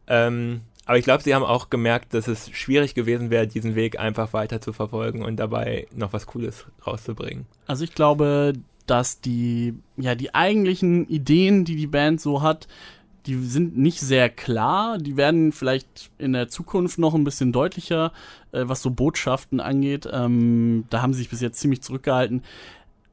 [0.06, 3.98] Ähm, aber ich glaube, sie haben auch gemerkt, dass es schwierig gewesen wäre, diesen Weg
[3.98, 7.46] einfach weiter zu verfolgen und dabei noch was Cooles rauszubringen.
[7.66, 8.52] Also ich glaube,
[8.90, 12.68] dass die, ja, die eigentlichen Ideen, die die Band so hat,
[13.26, 14.98] die sind nicht sehr klar.
[14.98, 18.12] Die werden vielleicht in der Zukunft noch ein bisschen deutlicher,
[18.52, 20.08] äh, was so Botschaften angeht.
[20.10, 22.42] Ähm, da haben sie sich bis jetzt ziemlich zurückgehalten.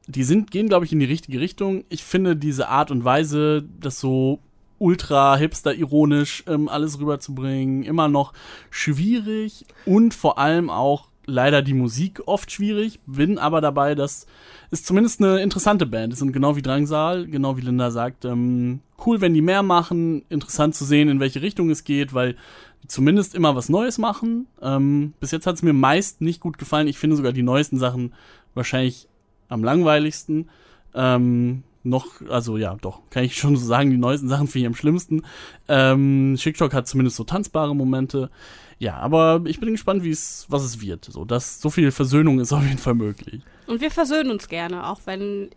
[0.06, 1.84] Die sind, gehen, glaube ich, in die richtige Richtung.
[1.88, 4.40] Ich finde diese Art und Weise, das so
[4.78, 8.32] ultra hipster ironisch ähm, alles rüberzubringen, immer noch
[8.70, 14.26] schwierig und vor allem auch leider die Musik oft schwierig, bin aber dabei, dass
[14.70, 18.80] es zumindest eine interessante Band ist und genau wie Drangsal, genau wie Linda sagt, ähm,
[19.04, 22.36] cool, wenn die mehr machen, interessant zu sehen, in welche Richtung es geht, weil
[22.82, 24.46] die zumindest immer was Neues machen.
[24.62, 26.88] Ähm, bis jetzt hat es mir meist nicht gut gefallen.
[26.88, 28.14] Ich finde sogar die neuesten Sachen
[28.54, 29.08] wahrscheinlich
[29.48, 30.48] am langweiligsten.
[30.94, 34.66] Ähm, noch, also ja, doch, kann ich schon so sagen, die neuesten Sachen finde ich
[34.66, 35.22] am schlimmsten.
[35.68, 38.30] Ähm, Schickstock hat zumindest so tanzbare Momente.
[38.78, 41.04] Ja, aber ich bin gespannt, wie es, was es wird.
[41.06, 43.42] So, das, so viel Versöhnung ist auf jeden Fall möglich.
[43.66, 45.50] Und wir versöhnen uns gerne, auch wenn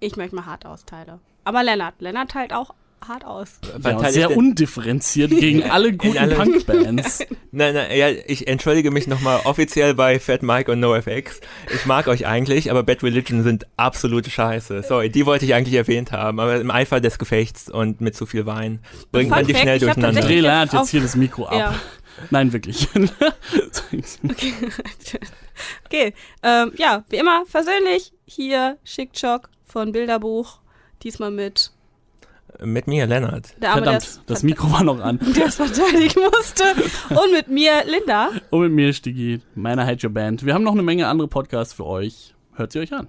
[0.00, 1.20] ich manchmal hart austeile.
[1.44, 2.74] Aber Lennart, Lennart teilt auch
[3.08, 3.60] hart aus.
[3.82, 7.20] Ja, sehr undifferenziert gegen alle guten alle Punkbands.
[7.50, 11.40] nein, nein, ja, ich entschuldige mich nochmal offiziell bei Fat Mike und NoFX.
[11.74, 14.82] Ich mag euch eigentlich, aber Bad Religion sind absolute Scheiße.
[14.82, 18.26] Sorry, die wollte ich eigentlich erwähnt haben, aber im Eifer des Gefechts und mit zu
[18.26, 18.80] viel Wein
[19.10, 20.20] bringt man die schnell durcheinander.
[20.20, 21.58] Dreh lernt jetzt hier das Mikro ab.
[21.58, 21.74] Ja.
[22.30, 22.88] Nein, wirklich.
[24.24, 24.54] okay,
[25.86, 26.14] okay.
[26.42, 30.60] Ähm, ja, wie immer, versöhnlich hier Schickchock von Bilderbuch.
[31.02, 31.71] Diesmal mit
[32.64, 33.54] mit mir, Lennart.
[33.60, 35.18] Der Arme, Verdammt, das Mikro war noch an.
[35.36, 36.64] Der es verteidigen musste.
[37.10, 38.30] Und mit mir, Linda.
[38.50, 40.44] Und mit mir, Stigi, meiner Hide Your Band.
[40.44, 42.34] Wir haben noch eine Menge andere Podcasts für euch.
[42.54, 43.08] Hört sie euch an.